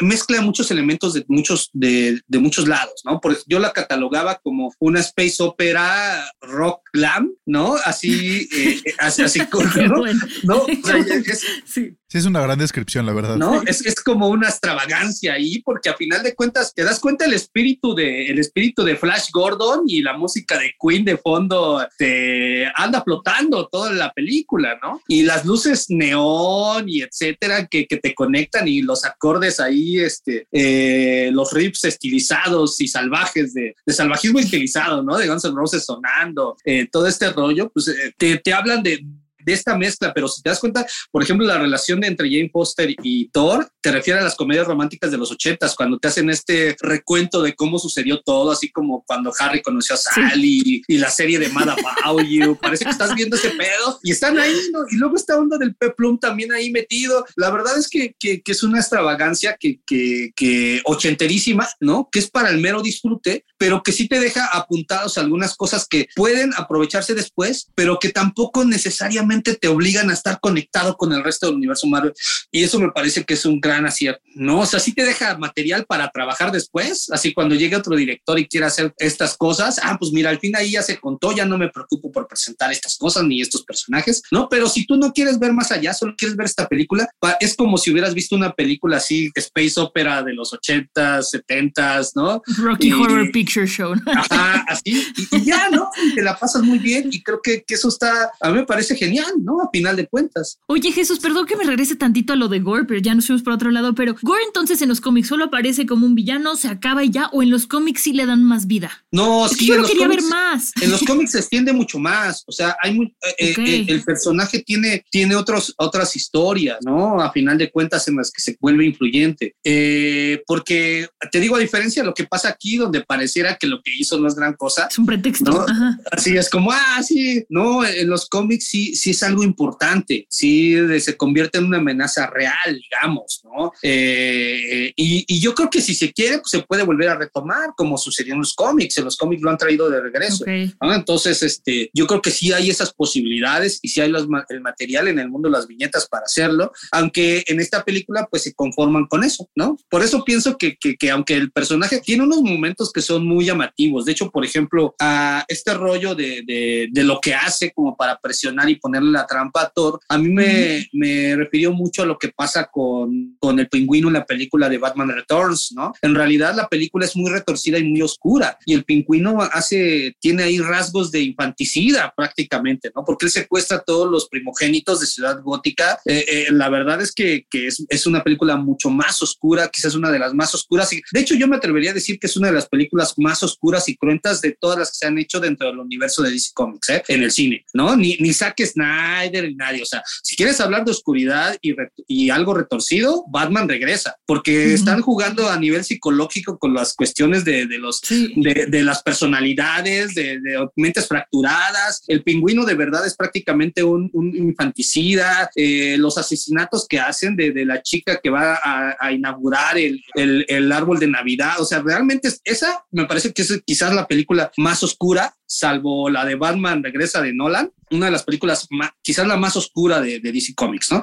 mezcla 0.00 0.40
muchos 0.40 0.70
elementos 0.70 1.14
de 1.14 1.24
muchos, 1.28 1.70
de, 1.72 2.20
de 2.26 2.38
muchos 2.38 2.66
lados, 2.66 3.02
¿no? 3.04 3.20
Porque 3.20 3.40
yo 3.46 3.58
la 3.58 3.72
catalogaba 3.72 4.40
como 4.42 4.72
una 4.78 5.00
space 5.00 5.42
opera 5.42 6.30
rock 6.40 6.82
glam, 6.92 7.32
¿no? 7.46 7.76
Así, 7.84 8.48
eh, 8.52 8.82
así, 8.98 9.22
así, 9.22 9.40
¿no? 9.88 10.04
¿no? 10.44 10.66
sí. 11.64 11.96
Sí, 12.10 12.18
es 12.18 12.26
una 12.26 12.42
gran 12.42 12.58
descripción, 12.58 13.06
la 13.06 13.12
verdad. 13.12 13.36
No, 13.36 13.62
es, 13.62 13.86
es 13.86 13.94
como 14.02 14.30
una 14.30 14.48
extravagancia 14.48 15.34
ahí, 15.34 15.62
porque 15.62 15.90
a 15.90 15.94
final 15.94 16.24
de 16.24 16.34
cuentas 16.34 16.74
te 16.74 16.82
das 16.82 16.98
cuenta 16.98 17.24
el 17.24 17.34
espíritu 17.34 17.94
de 17.94 18.26
el 18.26 18.40
espíritu 18.40 18.82
de 18.82 18.96
Flash 18.96 19.28
Gordon 19.32 19.84
y 19.86 20.02
la 20.02 20.16
música 20.16 20.58
de 20.58 20.74
Queen 20.80 21.04
de 21.04 21.16
fondo 21.18 21.86
te 21.96 22.66
anda 22.74 23.04
flotando 23.04 23.68
toda 23.68 23.92
la 23.92 24.12
película, 24.12 24.76
¿no? 24.82 25.00
Y 25.06 25.22
las 25.22 25.44
luces 25.44 25.86
neón 25.88 26.88
y 26.88 27.02
etcétera 27.02 27.68
que, 27.68 27.86
que 27.86 27.98
te 27.98 28.12
conectan 28.12 28.66
y 28.66 28.82
los 28.82 29.04
acordes 29.04 29.60
ahí, 29.60 30.00
este, 30.00 30.48
eh, 30.50 31.30
los 31.32 31.52
riffs 31.52 31.84
estilizados 31.84 32.80
y 32.80 32.88
salvajes 32.88 33.54
de, 33.54 33.76
de, 33.86 33.92
salvajismo 33.92 34.40
estilizado, 34.40 35.04
¿no? 35.04 35.16
De 35.16 35.28
Guns 35.28 35.44
N' 35.44 35.54
Roses 35.54 35.84
sonando, 35.84 36.56
eh, 36.64 36.88
todo 36.90 37.06
este 37.06 37.30
rollo, 37.30 37.70
pues 37.72 37.86
eh, 37.86 38.12
te, 38.16 38.38
te 38.38 38.52
hablan 38.52 38.82
de 38.82 38.98
de 39.44 39.52
esta 39.52 39.76
mezcla, 39.76 40.12
pero 40.14 40.28
si 40.28 40.42
te 40.42 40.50
das 40.50 40.60
cuenta, 40.60 40.86
por 41.10 41.22
ejemplo, 41.22 41.46
la 41.46 41.58
relación 41.58 42.00
de 42.00 42.08
entre 42.08 42.28
Jane 42.28 42.50
Foster 42.52 42.94
y 43.02 43.28
Thor 43.28 43.70
te 43.80 43.90
refiere 43.90 44.20
a 44.20 44.24
las 44.24 44.36
comedias 44.36 44.66
románticas 44.66 45.10
de 45.10 45.16
los 45.16 45.30
ochentas, 45.30 45.74
cuando 45.74 45.98
te 45.98 46.08
hacen 46.08 46.30
este 46.30 46.76
recuento 46.80 47.42
de 47.42 47.54
cómo 47.54 47.78
sucedió 47.78 48.20
todo, 48.22 48.50
así 48.50 48.70
como 48.70 49.02
cuando 49.06 49.32
Harry 49.38 49.62
conoció 49.62 49.94
a 49.94 49.98
Sally 49.98 50.82
y 50.86 50.98
la 50.98 51.10
serie 51.10 51.38
de 51.38 51.48
Mad 51.48 51.70
About 51.70 52.26
You, 52.28 52.58
parece 52.60 52.84
que 52.84 52.90
estás 52.90 53.14
viendo 53.14 53.36
ese 53.36 53.50
pedo 53.50 53.98
y 54.02 54.12
están 54.12 54.38
ahí, 54.38 54.54
¿no? 54.72 54.80
Y 54.90 54.96
luego 54.96 55.16
esta 55.16 55.36
onda 55.36 55.58
del 55.58 55.74
peplum 55.74 56.18
también 56.18 56.52
ahí 56.52 56.70
metido. 56.70 57.24
La 57.36 57.50
verdad 57.50 57.78
es 57.78 57.88
que, 57.88 58.14
que, 58.18 58.42
es 58.44 58.62
una 58.62 58.80
extravagancia 58.80 59.56
que, 59.58 59.80
que, 59.86 60.32
que 60.34 60.80
ochenterísima, 60.84 61.68
¿no? 61.80 62.08
Que 62.10 62.18
es 62.18 62.30
para 62.30 62.50
el 62.50 62.58
mero 62.58 62.82
disfrute, 62.82 63.44
pero 63.60 63.82
que 63.82 63.92
sí 63.92 64.08
te 64.08 64.18
deja 64.18 64.46
apuntados 64.46 65.18
algunas 65.18 65.54
cosas 65.54 65.86
que 65.86 66.08
pueden 66.16 66.50
aprovecharse 66.56 67.14
después, 67.14 67.68
pero 67.74 67.98
que 67.98 68.08
tampoco 68.08 68.64
necesariamente 68.64 69.54
te 69.54 69.68
obligan 69.68 70.08
a 70.08 70.14
estar 70.14 70.40
conectado 70.40 70.96
con 70.96 71.12
el 71.12 71.22
resto 71.22 71.44
del 71.44 71.56
universo 71.56 71.86
Marvel. 71.86 72.14
Y 72.50 72.64
eso 72.64 72.80
me 72.80 72.90
parece 72.90 73.24
que 73.24 73.34
es 73.34 73.44
un 73.44 73.60
gran 73.60 73.84
acierto, 73.84 74.22
¿no? 74.34 74.60
O 74.60 74.66
sea, 74.66 74.80
sí 74.80 74.94
te 74.94 75.04
deja 75.04 75.36
material 75.36 75.84
para 75.84 76.08
trabajar 76.08 76.52
después, 76.52 77.10
así 77.10 77.34
cuando 77.34 77.54
llegue 77.54 77.76
otro 77.76 77.94
director 77.96 78.38
y 78.38 78.48
quiera 78.48 78.68
hacer 78.68 78.94
estas 78.96 79.36
cosas, 79.36 79.78
ah, 79.82 79.98
pues 80.00 80.10
mira, 80.10 80.30
al 80.30 80.40
fin 80.40 80.56
ahí 80.56 80.70
ya 80.70 80.82
se 80.82 80.98
contó, 80.98 81.36
ya 81.36 81.44
no 81.44 81.58
me 81.58 81.68
preocupo 81.68 82.10
por 82.10 82.26
presentar 82.26 82.72
estas 82.72 82.96
cosas 82.96 83.24
ni 83.24 83.42
estos 83.42 83.62
personajes, 83.64 84.22
¿no? 84.30 84.48
Pero 84.48 84.70
si 84.70 84.86
tú 84.86 84.96
no 84.96 85.12
quieres 85.12 85.38
ver 85.38 85.52
más 85.52 85.70
allá, 85.70 85.92
solo 85.92 86.14
quieres 86.16 86.34
ver 86.34 86.46
esta 86.46 86.66
película, 86.66 87.06
es 87.40 87.54
como 87.54 87.76
si 87.76 87.90
hubieras 87.90 88.14
visto 88.14 88.34
una 88.34 88.52
película 88.52 88.96
así, 88.96 89.30
space 89.34 89.78
opera 89.78 90.22
de 90.22 90.32
los 90.32 90.50
80s, 90.54 91.42
70s, 91.46 92.12
¿no? 92.14 92.40
Rocky 92.56 92.90
Horror 92.92 93.30
Picture 93.30 93.49
Show. 93.50 93.94
Ajá, 94.06 94.64
así, 94.68 95.06
y, 95.16 95.44
ya, 95.44 95.68
¿no? 95.70 95.90
te 96.14 96.22
la 96.22 96.38
pasas 96.38 96.62
muy 96.62 96.78
bien 96.78 97.08
y 97.12 97.22
creo 97.22 97.40
que, 97.42 97.62
que 97.62 97.74
eso 97.74 97.88
está, 97.88 98.30
a 98.40 98.50
mí 98.50 98.56
me 98.56 98.66
parece 98.66 98.96
genial 98.96 99.20
¿no? 99.38 99.62
A 99.62 99.70
final 99.70 99.96
de 99.96 100.06
cuentas. 100.06 100.58
Oye, 100.66 100.92
Jesús, 100.92 101.18
perdón 101.18 101.46
que 101.46 101.56
me 101.56 101.64
regrese 101.64 101.96
tantito 101.96 102.32
a 102.32 102.36
lo 102.36 102.48
de 102.48 102.60
Gore, 102.60 102.84
pero 102.84 103.00
ya 103.00 103.14
nos 103.14 103.26
fuimos 103.26 103.42
por 103.42 103.52
otro 103.52 103.70
lado. 103.70 103.94
Pero 103.94 104.14
Gore 104.22 104.42
entonces 104.44 104.80
en 104.82 104.88
los 104.88 105.00
cómics 105.00 105.28
solo 105.28 105.46
aparece 105.46 105.86
como 105.86 106.06
un 106.06 106.14
villano, 106.14 106.56
se 106.56 106.68
acaba 106.68 107.04
y 107.04 107.10
ya, 107.10 107.28
o 107.32 107.42
en 107.42 107.50
los 107.50 107.66
cómics 107.66 108.02
sí 108.02 108.12
le 108.12 108.26
dan 108.26 108.44
más 108.44 108.66
vida. 108.66 108.90
No, 109.10 109.48
sí. 109.48 109.66
Yo 109.66 109.82
quería 109.84 110.08
ver 110.08 110.22
más. 110.22 110.72
En 110.80 110.90
los 110.90 111.02
cómics 111.02 111.32
se 111.32 111.38
extiende 111.38 111.72
mucho 111.72 111.98
más. 111.98 112.44
O 112.46 112.52
sea, 112.52 112.76
hay 112.82 112.94
muy, 112.94 113.14
eh, 113.38 113.54
eh, 113.56 113.84
el 113.88 114.02
personaje 114.02 114.60
tiene, 114.60 115.04
tiene 115.10 115.36
otros, 115.36 115.74
otras 115.76 116.14
historias, 116.16 116.78
¿no? 116.84 117.20
A 117.20 117.32
final 117.32 117.58
de 117.58 117.70
cuentas 117.70 118.06
en 118.08 118.16
las 118.16 118.30
que 118.30 118.42
se 118.42 118.56
vuelve 118.60 118.84
influyente. 118.84 119.54
Eh, 119.64 120.42
porque 120.46 121.08
te 121.30 121.40
digo, 121.40 121.56
a 121.56 121.60
diferencia 121.60 122.02
de 122.02 122.08
lo 122.08 122.14
que 122.14 122.24
pasa 122.24 122.48
aquí, 122.48 122.76
donde 122.76 123.02
pareciera 123.40 123.56
que 123.58 123.66
lo 123.66 123.82
que 123.82 123.92
hizo 123.96 124.18
no 124.18 124.28
es 124.28 124.34
gran 124.34 124.54
cosa. 124.54 124.88
Es 124.90 124.98
un 124.98 125.06
pretexto. 125.06 125.66
Así 126.10 126.36
es 126.36 126.48
como, 126.48 126.70
ah, 126.72 127.02
sí, 127.02 127.44
no, 127.48 127.84
en 127.84 128.08
los 128.08 128.26
cómics 128.26 128.66
sí, 128.66 128.94
sí 128.94 129.10
es 129.10 129.22
algo 129.22 129.42
importante, 129.42 130.26
sí 130.28 130.76
se 131.00 131.16
convierte 131.16 131.58
en 131.58 131.66
una 131.66 131.78
amenaza 131.78 132.26
real, 132.26 132.54
digamos, 132.66 133.42
¿no? 133.44 133.72
Eh, 133.82 134.92
y, 134.96 135.40
yo 135.40 135.54
creo 135.54 135.70
que 135.70 135.80
si 135.80 135.94
se 135.94 136.12
quiere, 136.12 136.38
pues 136.38 136.50
se 136.50 136.62
puede 136.62 136.82
volver 136.82 137.08
a 137.08 137.14
retomar, 137.16 137.70
como 137.76 137.96
sucedió 137.96 138.34
en 138.34 138.40
los 138.40 138.54
cómics, 138.54 138.98
en 138.98 139.04
los 139.04 139.16
cómics 139.16 139.42
lo 139.42 139.50
han 139.50 139.56
traído 139.56 139.88
de 139.88 140.00
regreso. 140.00 140.44
Entonces, 140.46 141.42
este, 141.42 141.90
yo 141.94 142.06
creo 142.06 142.20
que 142.20 142.30
sí 142.30 142.52
hay 142.52 142.68
esas 142.68 142.92
posibilidades 142.92 143.78
y 143.80 143.88
sí 143.88 144.02
hay 144.02 144.12
el 144.50 144.60
material 144.60 145.08
en 145.08 145.18
el 145.18 145.30
mundo, 145.30 145.48
las 145.48 145.66
viñetas 145.66 146.06
para 146.08 146.24
hacerlo, 146.24 146.72
aunque 146.92 147.42
en 147.46 147.58
esta 147.58 147.84
película 147.84 148.28
pues 148.30 148.42
se 148.42 148.52
conforman 148.52 149.06
con 149.06 149.24
eso, 149.24 149.48
¿no? 149.54 149.78
Por 149.88 150.02
eso 150.02 150.24
pienso 150.24 150.58
que, 150.58 150.76
que, 150.76 151.10
aunque 151.10 151.34
el 151.34 151.50
personaje 151.50 152.00
tiene 152.00 152.24
unos 152.24 152.42
momentos 152.42 152.92
que 152.92 153.00
son 153.00 153.26
muy 153.30 153.44
llamativos, 153.46 154.04
de 154.04 154.12
hecho, 154.12 154.30
por 154.30 154.44
ejemplo, 154.44 154.94
a 155.00 155.44
este 155.48 155.74
rollo 155.74 156.14
de, 156.14 156.42
de, 156.46 156.88
de 156.90 157.04
lo 157.04 157.20
que 157.20 157.34
hace 157.34 157.72
como 157.72 157.96
para 157.96 158.18
presionar 158.18 158.68
y 158.68 158.76
poner 158.76 159.02
la 159.02 159.26
trampa 159.26 159.70
Thor, 159.74 160.00
a 160.08 160.18
mí 160.18 160.28
me, 160.28 160.88
me 160.92 161.36
refirió 161.36 161.72
mucho 161.72 162.02
a 162.02 162.06
lo 162.06 162.18
que 162.18 162.28
pasa 162.28 162.68
con, 162.70 163.36
con 163.38 163.58
el 163.58 163.68
pingüino 163.68 164.08
en 164.08 164.14
la 164.14 164.26
película 164.26 164.68
de 164.68 164.78
Batman 164.78 165.10
Returns, 165.10 165.72
¿no? 165.72 165.92
En 166.02 166.14
realidad 166.14 166.54
la 166.54 166.68
película 166.68 167.04
es 167.04 167.16
muy 167.16 167.30
retorcida 167.30 167.78
y 167.78 167.84
muy 167.84 168.02
oscura 168.02 168.58
y 168.66 168.74
el 168.74 168.84
pingüino 168.84 169.40
hace, 169.40 170.16
tiene 170.20 170.44
ahí 170.44 170.58
rasgos 170.58 171.10
de 171.10 171.20
infanticida 171.20 172.12
prácticamente, 172.16 172.90
¿no? 172.94 173.04
Porque 173.04 173.26
él 173.26 173.30
secuestra 173.30 173.78
a 173.78 173.82
todos 173.82 174.10
los 174.10 174.28
primogénitos 174.28 175.00
de 175.00 175.06
Ciudad 175.06 175.40
Gótica. 175.42 175.98
Eh, 176.04 176.24
eh, 176.28 176.46
la 176.50 176.68
verdad 176.68 177.00
es 177.00 177.12
que, 177.12 177.46
que 177.50 177.66
es, 177.66 177.84
es, 177.88 178.06
una 178.06 178.22
película 178.24 178.56
mucho 178.56 178.90
más 178.90 179.22
oscura, 179.22 179.68
quizás 179.68 179.94
una 179.94 180.10
de 180.10 180.18
las 180.18 180.34
más 180.34 180.54
oscuras. 180.54 180.90
De 180.90 181.20
hecho, 181.20 181.34
yo 181.34 181.46
me 181.46 181.56
atrevería 181.56 181.90
a 181.90 181.94
decir 181.94 182.18
que 182.18 182.26
es 182.26 182.36
una 182.36 182.48
de 182.48 182.54
las 182.54 182.68
películas 182.68 183.14
más 183.20 183.42
oscuras 183.42 183.88
y 183.88 183.96
cruentas 183.96 184.40
de 184.40 184.56
todas 184.58 184.78
las 184.78 184.90
que 184.90 184.96
se 184.96 185.06
han 185.06 185.18
hecho 185.18 185.40
dentro 185.40 185.68
del 185.68 185.78
universo 185.78 186.22
de 186.22 186.30
DC 186.30 186.50
Comics, 186.54 186.88
¿eh? 186.90 187.02
En 187.08 187.22
el 187.22 187.30
cine, 187.30 187.64
¿no? 187.74 187.96
Ni, 187.96 188.16
ni 188.18 188.32
Zack 188.32 188.60
Snyder 188.64 189.44
y 189.44 189.54
nadie. 189.54 189.82
O 189.82 189.86
sea, 189.86 190.02
si 190.22 190.36
quieres 190.36 190.60
hablar 190.60 190.84
de 190.84 190.90
oscuridad 190.90 191.56
y, 191.60 191.74
y 192.06 192.30
algo 192.30 192.54
retorcido, 192.54 193.24
Batman 193.28 193.68
regresa, 193.68 194.16
porque 194.26 194.72
están 194.74 195.00
jugando 195.00 195.48
a 195.48 195.58
nivel 195.58 195.84
psicológico 195.84 196.58
con 196.58 196.74
las 196.74 196.94
cuestiones 196.94 197.44
de, 197.44 197.66
de 197.66 197.78
los 197.78 198.00
de, 198.00 198.66
de, 198.68 198.82
las 198.82 199.02
personalidades, 199.02 200.14
de, 200.14 200.40
de, 200.40 200.68
mentes 200.76 201.06
fracturadas. 201.06 202.02
El 202.08 202.22
pingüino 202.22 202.64
de 202.64 202.74
verdad 202.74 203.06
es 203.06 203.16
prácticamente 203.16 203.82
un, 203.82 204.10
un 204.12 204.36
infanticida. 204.36 205.50
Eh, 205.54 205.96
los 205.98 206.18
asesinatos 206.18 206.86
que 206.88 207.00
hacen 207.00 207.36
de, 207.36 207.52
de 207.52 207.64
la 207.64 207.82
chica 207.82 208.20
que 208.22 208.30
va 208.30 208.58
a, 208.62 208.96
a 208.98 209.12
inaugurar 209.12 209.78
el, 209.78 210.02
el, 210.14 210.44
el, 210.48 210.72
árbol 210.72 210.98
de 210.98 211.08
Navidad. 211.08 211.60
O 211.60 211.64
sea, 211.64 211.82
realmente 211.82 212.28
esa 212.44 212.84
me 213.00 213.06
parece 213.06 213.32
que 213.32 213.42
es 213.42 213.62
quizás 213.64 213.94
la 213.94 214.06
película 214.06 214.50
más 214.56 214.82
oscura, 214.82 215.36
salvo 215.46 216.08
la 216.10 216.24
de 216.24 216.36
Batman 216.36 216.82
Regresa 216.82 217.20
de 217.20 217.32
Nolan, 217.32 217.72
una 217.90 218.06
de 218.06 218.12
las 218.12 218.22
películas 218.22 218.66
más, 218.70 218.90
quizás 219.02 219.26
la 219.26 219.36
más 219.36 219.56
oscura 219.56 220.00
de, 220.00 220.20
de 220.20 220.32
DC 220.32 220.54
Comics, 220.54 220.92
¿no? 220.92 221.02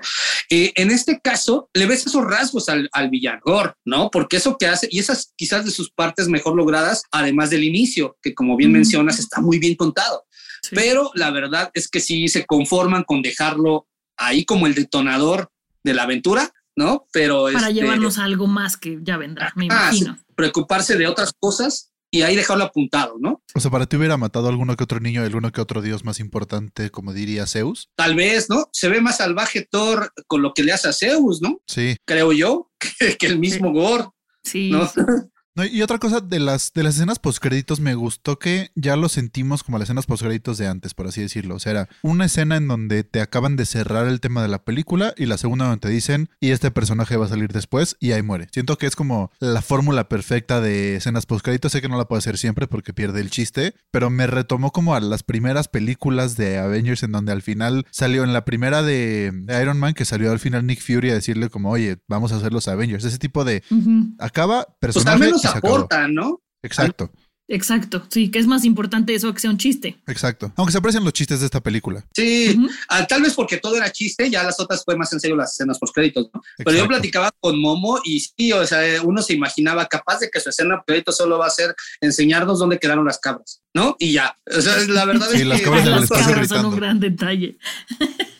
Eh, 0.49 0.71
en 0.75 0.91
este 0.91 1.19
caso, 1.19 1.69
le 1.73 1.86
ves 1.86 2.05
esos 2.05 2.23
rasgos 2.23 2.69
al, 2.69 2.89
al 2.93 3.10
villano, 3.10 3.41
¿no? 3.86 4.10
Porque 4.10 4.38
eso 4.38 4.57
que 4.57 4.67
hace, 4.67 4.88
y 4.89 4.99
esas 4.99 5.33
quizás 5.36 5.65
de 5.65 5.71
sus 5.71 5.91
partes 5.91 6.27
mejor 6.27 6.55
logradas, 6.55 7.03
además 7.12 7.49
del 7.49 7.63
inicio, 7.63 8.17
que 8.21 8.33
como 8.33 8.55
bien 8.55 8.71
mm. 8.71 8.73
mencionas, 8.73 9.19
está 9.19 9.41
muy 9.41 9.60
bien 9.60 9.75
contado. 9.75 10.25
Sí. 10.62 10.75
Pero 10.75 11.12
la 11.13 11.31
verdad 11.31 11.69
es 11.73 11.88
que 11.88 11.99
sí 11.99 12.27
se 12.29 12.45
conforman 12.45 13.03
con 13.03 13.21
dejarlo 13.21 13.88
ahí 14.17 14.45
como 14.45 14.67
el 14.67 14.73
detonador 14.73 15.51
de 15.83 15.93
la 15.93 16.03
aventura, 16.03 16.51
¿no? 16.78 17.08
Pero 17.12 17.46
para 17.52 17.68
este, 17.68 17.74
llevarnos 17.74 18.18
a 18.18 18.24
algo 18.24 18.48
más 18.48 18.78
que 18.78 19.00
ya 19.02 19.18
vendrá, 19.18 19.52
me 19.56 19.66
ah, 19.66 19.90
imagino. 19.90 20.18
Preocuparse 20.36 20.96
de 20.96 21.08
otras 21.08 21.34
cosas 21.38 21.92
y 22.10 22.22
ahí 22.22 22.36
dejarlo 22.36 22.63
apuntado, 22.63 23.16
¿no? 23.20 23.42
O 23.54 23.60
sea, 23.60 23.72
para 23.72 23.88
ti 23.88 23.98
hubiera 23.98 24.16
matado 24.16 24.48
a 24.48 24.50
alguno 24.52 24.78
que 24.78 24.84
otro 24.84 25.00
niño, 25.00 25.24
alguno 25.24 25.52
que 25.52 25.60
otro 25.60 25.82
dios 25.82 26.06
más 26.06 26.20
importante, 26.20 26.90
como 26.90 27.12
diría 27.12 27.48
Zeus. 27.48 27.90
Tal 27.96 28.16
vez, 28.16 28.50
¿no? 28.50 28.70
Se 28.72 28.88
ve 28.88 29.02
más 29.02 29.18
salvaje 29.18 29.68
Thor 29.70 30.13
con 30.28 30.42
lo 30.42 30.54
que 30.54 30.63
le 30.63 30.72
hace 30.72 30.88
a 30.88 30.94
Zeus, 30.94 31.42
¿no? 31.42 31.60
Sí. 31.66 31.98
Creo 32.06 32.32
yo, 32.32 32.72
que, 33.00 33.18
que 33.18 33.26
el 33.26 33.40
mismo 33.40 33.70
sí. 33.70 33.74
Gore. 33.74 34.06
Sí. 34.44 34.72
¿no? 34.72 34.90
No, 35.58 35.65
y 35.65 35.82
otra 35.82 35.98
cosa 35.98 36.22
de 36.22 36.39
las, 36.39 36.72
de 36.72 36.84
las 36.84 36.98
escenas 36.98 37.17
postcréditos 37.17 37.80
me 37.80 37.96
gustó 37.96 38.38
que 38.38 38.70
ya 38.76 38.96
lo 38.96 39.10
sentimos 39.10 39.63
como 39.63 39.80
las 39.80 39.88
escenas 39.88 40.06
postcréditos 40.06 40.60
de 40.60 40.67
antes, 40.67 40.93
por 40.93 41.08
así 41.08 41.22
decirlo. 41.22 41.56
O 41.56 41.60
sea, 41.60 41.72
era 41.72 41.89
una 42.04 42.26
escena 42.26 42.58
en 42.58 42.67
donde 42.67 43.04
te 43.04 43.22
acaban 43.22 43.56
de 43.56 43.65
cerrar 43.65 44.08
el 44.08 44.20
tema 44.20 44.43
de 44.43 44.50
la 44.50 44.63
película 44.63 45.15
y 45.17 45.26
la 45.26 45.39
segunda 45.39 45.65
donde 45.65 45.80
te 45.80 45.89
dicen 45.89 46.30
y 46.39 46.52
este 46.52 46.70
personaje 46.70 47.17
va 47.17 47.26
a 47.26 47.30
salir 47.30 47.52
después 47.54 47.98
y 48.00 48.12
ahí 48.12 48.22
muere. 48.22 48.50
Siento 48.52 48.78
que 48.78 48.86
es 48.86 48.96
como 48.96 49.32
la 49.39 49.63
fórmula 49.63 50.08
perfecta 50.08 50.62
de 50.62 50.98
escenas 50.98 51.26
postcréditos. 51.26 51.72
Sé 51.72 51.82
que 51.82 51.89
no 51.89 51.98
la 51.98 52.08
puedo 52.08 52.20
hacer 52.20 52.38
siempre 52.38 52.67
porque 52.67 52.93
pierde 52.93 53.20
el 53.22 53.32
chiste, 53.32 53.74
pero 53.89 54.12
me 54.12 54.28
retomó 54.28 54.72
como 54.72 54.93
a 54.93 55.00
las 55.00 55.24
primeras 55.24 55.67
películas 55.70 56.38
de 56.38 56.60
Avengers 56.60 57.02
en 57.02 57.13
donde 57.13 57.32
al 57.32 57.41
final 57.41 57.88
salió 57.89 58.24
en 58.24 58.32
la 58.32 58.46
primera 58.46 58.84
de 58.84 59.34
Iron 59.60 59.80
Man 59.80 59.96
que 59.96 60.06
salió 60.06 60.32
al 60.32 60.39
final 60.39 60.67
Nick 60.67 60.82
Fury 60.82 61.10
a 61.10 61.15
decirle 61.15 61.50
como, 61.50 61.72
oye, 61.72 61.98
vamos 62.08 62.32
a 62.32 62.36
hacer 62.36 62.54
los 62.54 62.67
Avengers. 62.67 63.04
Ese 63.06 63.17
tipo 63.17 63.43
de... 63.43 63.63
Uh 63.72 63.76
-huh. 63.76 64.15
Acaba 64.20 64.67
personaje... 64.80 65.30
Pues 65.30 65.46
aportan, 65.47 66.13
¿no? 66.13 66.41
Exacto. 66.63 67.12
Exacto, 67.49 68.03
sí, 68.10 68.29
que 68.29 68.39
es 68.39 68.47
más 68.47 68.65
importante 68.65 69.15
eso 69.15 69.33
que 69.33 69.39
sea 69.39 69.49
un 69.49 69.57
chiste. 69.57 69.97
Exacto, 70.07 70.51
aunque 70.57 70.73
se 70.73 70.79
aprecian 70.79 71.05
los 71.05 71.13
chistes 71.13 71.39
de 71.39 71.45
esta 71.45 71.62
película. 71.62 72.05
Sí, 72.13 72.53
uh 72.57 72.62
-huh. 72.62 72.71
ah, 72.89 73.07
tal 73.07 73.21
vez 73.21 73.33
porque 73.36 73.55
todo 73.57 73.77
era 73.77 73.89
chiste, 73.89 74.29
ya 74.29 74.43
las 74.43 74.60
otras 74.60 74.83
fue 74.83 74.97
más 74.97 75.13
en 75.13 75.21
serio 75.21 75.38
las 75.38 75.53
escenas 75.53 75.79
post 75.79 75.95
créditos, 75.95 76.29
¿no? 76.33 76.41
Pero 76.57 76.73
yo 76.73 76.88
platicaba 76.88 77.31
con 77.39 77.57
Momo 77.57 78.01
y 78.03 78.19
sí, 78.19 78.51
o 78.51 78.67
sea, 78.67 79.01
uno 79.01 79.21
se 79.21 79.33
imaginaba 79.33 79.86
capaz 79.86 80.19
de 80.19 80.29
que 80.29 80.41
su 80.41 80.49
escena 80.49 80.83
crédito 80.86 81.13
solo 81.13 81.38
va 81.38 81.47
a 81.47 81.49
ser 81.49 81.73
enseñarnos 82.01 82.60
dónde 82.60 82.79
quedaron 82.79 83.05
las 83.05 83.17
cabras, 83.17 83.62
¿no? 83.73 83.95
Y 83.97 84.12
ya, 84.12 84.38
o 84.45 84.60
sea, 84.60 84.75
la 84.86 85.05
verdad 85.05 85.27
sí, 85.31 85.38
es 85.38 85.47
las 85.47 85.60
que 85.60 85.65
cabras 85.65 85.86
las 85.86 86.10
cabras 86.10 86.49
son 86.49 86.65
un 86.65 86.75
gran 86.75 86.99
detalle. 86.99 87.57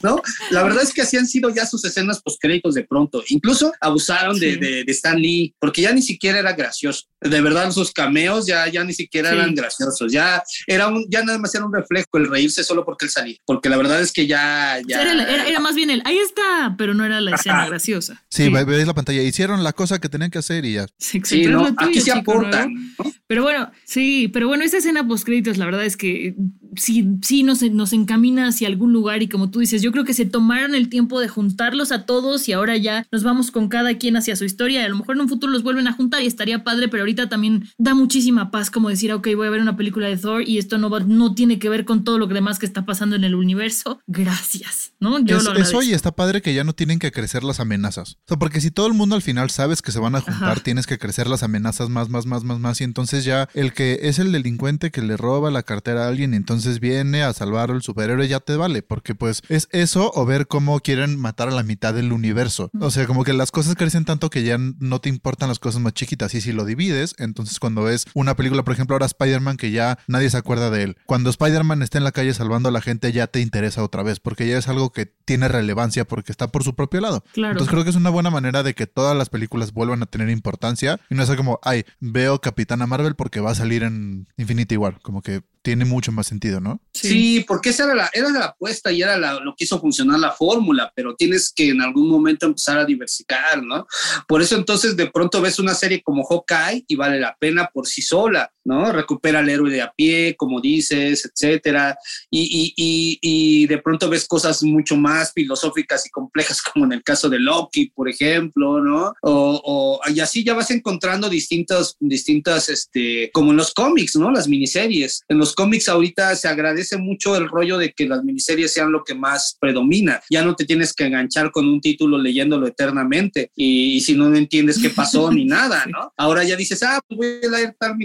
¿No? 0.04 0.22
La 0.52 0.64
verdad 0.64 0.84
es 0.84 0.94
que 0.94 1.02
así 1.02 1.18
han 1.18 1.28
sido 1.28 1.50
ya 1.50 1.66
sus 1.66 1.84
escenas 1.86 2.22
post 2.22 2.40
créditos 2.42 2.76
de 2.76 2.84
pronto. 2.84 3.24
Incluso 3.30 3.72
abusaron 3.82 4.36
sí. 4.36 4.46
de, 4.46 4.58
de, 4.58 4.84
de, 4.84 4.92
Stan 4.92 5.20
Lee, 5.20 5.54
porque 5.60 5.82
ya 5.82 5.92
ni 5.92 6.02
siquiera 6.02 6.40
era 6.40 6.54
gracioso. 6.54 7.06
De 7.22 7.42
verdad, 7.42 7.72
sus 7.72 7.92
cameos 7.92 8.46
ya, 8.46 8.68
ya 8.68 8.84
ni 8.84 8.94
siquiera 8.94 9.30
sí. 9.30 9.36
eran 9.36 9.56
graciosos. 9.56 10.12
Ya 10.12 10.44
era 10.68 10.88
un, 10.88 11.06
ya 11.10 11.24
nada 11.24 11.40
más 11.40 11.54
era 11.56 11.66
un 11.66 11.74
reflejo 11.74 12.10
el 12.14 12.30
reírse 12.30 12.64
solo 12.64 12.86
porque 12.86 13.06
él 13.06 13.12
salía. 13.12 13.38
Porque 13.46 13.70
la 13.70 13.78
verdad 13.78 14.02
es 14.02 14.12
que 14.12 14.28
ya. 14.28 14.80
ya... 14.88 15.02
Era, 15.02 15.14
era, 15.14 15.48
era, 15.48 15.60
más 15.60 15.76
bien 15.76 15.90
el 15.90 16.02
ahí 16.06 16.18
está, 16.20 16.76
pero 16.78 16.94
no 16.94 17.04
era 17.04 17.20
la 17.22 17.36
escena 17.36 17.62
Ajá. 17.62 17.70
graciosa. 17.70 18.24
Sí, 18.30 18.46
sí. 18.46 18.50
veis 18.50 18.88
la 18.88 18.94
pantalla. 18.94 19.22
Hicieron 19.24 19.64
la 19.64 19.74
cosa 19.74 20.00
que 20.00 20.10
tenían 20.10 20.32
que 20.32 20.40
hacer 20.40 20.66
y 20.66 20.74
ya. 20.74 20.88
Sí, 20.98 21.22
sí 21.24 21.46
no, 21.46 21.74
tuyo, 21.76 21.90
aquí 21.90 22.02
se 22.02 22.12
aportan. 22.12 22.74
¿no? 22.98 23.12
Pero 23.28 23.44
bueno, 23.44 23.72
sí, 23.84 24.30
pero 24.30 24.48
bueno, 24.48 24.64
esa 24.64 24.78
escena 24.78 25.06
post 25.08 25.26
créditos, 25.26 25.58
la 25.58 25.66
verdad 25.66 25.86
es 25.86 25.98
que 25.98 26.36
sí, 26.76 27.08
sí 27.22 27.44
nos, 27.44 27.62
nos 27.62 27.94
encamina 27.94 28.48
hacia 28.48 28.68
algún 28.68 28.94
lugar 28.94 29.22
y 29.22 29.30
como 29.30 29.50
tú 29.50 29.60
dices, 29.60 29.82
yo 29.82 29.92
creo 29.92 30.04
que 30.04 30.14
se 30.14 30.26
tomaron 30.26 30.76
el 30.76 30.90
tiempo 30.90 31.20
de 31.20 31.28
juntarlos 31.28 31.92
a 31.92 32.06
todos 32.06 32.48
y 32.48 32.54
ahora 32.54 32.78
ya 32.78 33.06
nos 33.12 33.24
vamos 33.24 33.52
con 33.52 33.70
cada 33.70 33.98
quien 33.98 34.18
hacia 34.18 34.36
su 34.36 34.46
historia 34.46 34.82
y 34.82 34.86
a 34.86 34.90
lo 34.90 34.98
mejor 34.98 35.16
en 35.16 35.22
un 35.22 35.30
futuro 35.30 35.52
los 35.52 35.64
vuelven 35.64 35.88
a 35.88 35.94
juntar 35.94 36.22
y 36.22 36.28
estaría 36.28 36.64
padre, 36.64 36.88
pero 36.88 37.04
ahorita 37.04 37.30
también 37.30 37.70
da 37.78 37.94
muchísima 37.94 38.52
paz 38.52 38.70
como 38.70 38.90
decir, 38.90 39.12
ok, 39.14 39.28
voy 39.36 39.48
a 39.48 39.52
ver 39.52 39.62
una 39.62 39.78
película 39.78 40.08
de 40.08 40.18
Thor 40.18 40.44
y 40.48 40.58
esto 40.58 40.78
no, 40.78 40.90
va, 40.90 41.00
no 41.02 41.34
tiene 41.36 41.60
que 41.60 41.70
ver 41.70 41.86
con 41.86 42.04
todo 42.04 42.20
lo 42.20 42.28
demás 42.28 42.60
que 42.60 42.66
está 42.66 42.86
pasando 42.86 43.16
en 43.16 43.24
el 43.24 43.36
universo. 43.36 44.00
Gracias, 44.08 44.94
¿no? 45.00 45.20
Yo 45.20 45.38
es, 45.38 45.44
lo 45.44 45.54
eso 45.54 45.82
y 45.82 45.94
está 45.94 46.12
padre 46.12 46.42
que 46.42 46.54
ya 46.54 46.64
no 46.64 46.74
tienen 46.74 47.00
que 47.00 47.12
crecer 47.12 47.44
las 47.44 47.60
amenazas. 47.60 48.18
O 48.26 48.28
sea, 48.28 48.38
porque 48.38 48.62
si 48.62 48.72
todo 48.72 48.88
el 48.88 48.94
mundo 48.94 49.16
al 49.16 49.22
final 49.22 49.50
sabes 49.50 49.82
que 49.82 49.92
se 49.92 50.00
van 50.00 50.16
a 50.16 50.22
juntar, 50.22 50.52
Ajá. 50.52 50.64
tienes 50.64 50.88
que 50.88 50.98
crecer 50.98 51.28
las 51.28 51.44
amenazas 51.44 51.90
más, 51.90 52.10
más, 52.10 52.26
más, 52.26 52.44
más, 52.44 52.60
más 52.60 52.82
y 52.82 52.84
entonces 52.84 53.26
ya 53.26 53.50
el 53.54 53.74
que 53.74 54.00
es 54.04 54.20
el 54.20 54.32
delincuente 54.32 54.92
que 54.92 55.02
le 55.02 55.18
roba 55.18 55.52
la 55.52 55.64
cartera 55.64 56.06
a 56.06 56.08
alguien 56.10 56.34
y 56.34 56.38
entonces 56.58 56.80
viene 56.80 57.24
a 57.24 57.34
salvar 57.34 57.72
al 57.72 57.82
superhéroe 57.82 58.28
ya 58.28 58.40
te 58.40 58.56
vale, 58.56 58.82
porque 58.82 59.16
pues 59.16 59.42
es 59.50 59.68
eso 59.72 60.12
o 60.14 60.26
ver 60.26 60.48
cómo 60.48 60.80
quieren 60.80 61.20
matar 61.20 61.50
a 61.50 61.52
la 61.52 61.64
mitad 61.64 61.94
del 61.94 62.12
universo. 62.12 62.70
O 62.80 62.92
sea, 62.92 63.06
como 63.06 63.24
que 63.24 63.34
las 63.34 63.52
cosas 63.52 63.76
crecen 63.76 64.06
tanto 64.06 64.30
que 64.30 64.44
ya 64.44 64.58
no 64.58 65.00
te 65.00 65.10
importan 65.10 65.50
las 65.50 65.60
cosas 65.60 65.82
más 65.82 65.94
chiquitas 65.94 66.34
y 66.34 66.42
si 66.42 66.52
lo 66.52 66.66
divides, 66.66 67.16
entonces 67.20 67.60
cuando 67.60 67.84
ves 67.84 68.06
una 68.14 68.36
película, 68.36 68.64
por 68.64 68.74
ejemplo, 68.74 68.96
ahora 68.96 69.06
Spider-Man 69.06 69.58
que 69.58 69.72
ya 69.72 70.00
nadie 70.08 70.30
se 70.30 70.38
acuerda 70.38 70.70
de 70.70 70.84
él. 70.84 70.98
Cuando 71.06 71.30
Spider-Man 71.30 71.84
está 71.84 72.00
en 72.00 72.04
la 72.04 72.12
calle 72.12 72.34
salvando 72.34 72.70
a 72.70 72.72
la 72.72 72.82
gente 72.82 73.12
ya 73.12 73.28
te 73.28 73.40
interesa 73.40 73.84
otra 73.84 74.04
vez, 74.04 74.20
porque 74.20 74.48
ya 74.48 74.58
es 74.58 74.68
algo 74.68 74.92
que 74.92 75.06
tiene 75.06 75.48
relevancia 75.48 76.06
porque 76.06 76.32
está 76.32 76.48
por 76.48 76.64
su 76.64 76.76
propio 76.76 77.02
lado. 77.02 77.24
Claro. 77.34 77.52
Entonces 77.52 77.72
creo 77.72 77.84
que 77.84 77.92
es 77.92 77.96
una 77.96 78.10
buena 78.10 78.32
manera 78.32 78.64
de 78.64 78.74
que 78.74 78.88
todas 78.88 79.16
las 79.16 79.30
películas 79.30 79.74
vuelvan 79.74 80.02
a 80.02 80.08
tener 80.08 80.30
importancia 80.30 81.00
y 81.10 81.16
no 81.16 81.24
es 81.24 81.30
como, 81.36 81.60
ay, 81.64 81.86
veo 82.00 82.42
Capitana 82.42 82.88
Marvel 82.88 83.16
porque 83.16 83.42
va 83.42 83.52
a 83.52 83.56
salir 83.56 83.84
en 83.84 84.28
Infinity 84.38 84.78
War, 84.78 85.00
como 85.02 85.22
que 85.22 85.44
tiene 85.68 85.84
mucho 85.84 86.14
más 86.14 86.28
sentido, 86.28 86.62
¿no? 86.62 86.80
Sí, 86.94 87.10
sí 87.10 87.46
porque 87.46 87.72
esa 87.72 87.84
era 87.84 87.94
la, 87.94 88.10
era 88.14 88.30
la 88.30 88.46
apuesta 88.46 88.90
y 88.90 89.02
era 89.02 89.18
la, 89.18 89.34
lo 89.34 89.54
que 89.54 89.66
hizo 89.66 89.82
funcionar 89.82 90.18
la 90.18 90.32
fórmula, 90.32 90.94
pero 90.96 91.14
tienes 91.14 91.52
que 91.54 91.72
en 91.72 91.82
algún 91.82 92.08
momento 92.08 92.46
empezar 92.46 92.78
a 92.78 92.86
diversificar, 92.86 93.62
¿no? 93.62 93.86
Por 94.30 94.42
eso 94.42 94.56
entonces 94.56 94.96
de 94.96 95.12
pronto 95.12 95.42
ves 95.42 95.60
una 95.60 95.74
serie 95.74 96.02
como 96.02 96.24
Hawkeye 96.24 96.86
y 96.88 96.96
vale 96.96 97.20
la 97.20 97.36
pena 97.38 97.70
por 97.74 97.86
sí 97.86 98.02
sola, 98.02 98.50
¿no? 98.68 98.92
Recupera 98.92 99.40
al 99.40 99.50
héroe 99.50 99.72
de 99.72 99.82
a 99.82 99.92
pie, 99.96 100.36
como 100.36 100.60
dices, 100.60 101.30
etcétera, 101.32 101.98
y, 102.30 102.42
y, 102.42 102.74
y, 102.76 103.20
y 103.22 103.68
de 103.68 103.78
pronto 103.78 104.10
ves 104.10 104.28
cosas 104.28 104.62
mucho 104.62 104.98
más 104.98 105.32
filosóficas 105.34 106.06
y 106.06 106.10
complejas, 106.10 106.62
como 106.74 106.86
en 106.86 106.92
el 106.92 107.04
caso 107.04 107.30
de 107.30 107.40
Loki, 107.40 107.90
por 107.90 108.10
ejemplo, 108.10 108.82
¿no? 108.82 109.14
O, 109.22 109.62
o 109.64 110.02
y 110.14 110.20
así 110.20 110.44
ya 110.44 110.54
vas 110.54 110.70
encontrando 110.72 111.30
distintas, 111.30 111.96
distintas, 112.00 112.70
este, 112.70 113.32
como 113.34 113.52
en 113.52 113.58
los 113.58 113.74
cómics, 113.74 114.16
¿no? 114.18 114.32
Las 114.32 114.48
miniseries. 114.48 115.22
En 115.30 115.38
los 115.38 115.56
cómics 115.56 115.88
ahorita 115.88 116.36
se 116.36 116.48
agradece 116.48 116.98
mucho 116.98 117.36
el 117.38 117.48
rollo 117.48 117.78
de 117.78 117.94
que 117.94 118.08
las 118.08 118.24
miniseries 118.24 118.74
sean 118.74 118.92
lo 118.92 119.04
que 119.04 119.16
más 119.16 119.58
predomina. 119.60 120.22
Ya 120.30 120.44
no 120.44 120.56
te 120.56 120.66
tienes 120.66 120.94
que 120.94 121.06
enganchar 121.06 121.52
con 121.52 121.68
un 121.68 121.80
título 121.80 122.18
leyéndolo 122.18 122.68
eternamente 122.68 123.52
y, 123.56 124.02
si 124.02 124.14
no 124.16 124.34
entiendes 124.36 124.80
qué 124.80 124.90
pasó 124.90 125.32
ni 125.32 125.46
nada, 125.58 125.86
¿no? 125.86 126.14
Ahora 126.18 126.44
ya 126.44 126.56
dices, 126.56 126.84
ah, 126.84 127.00
pues 127.08 127.18
voy 127.18 127.48
a 127.48 127.58
leer 127.58 127.76
tal 127.80 127.96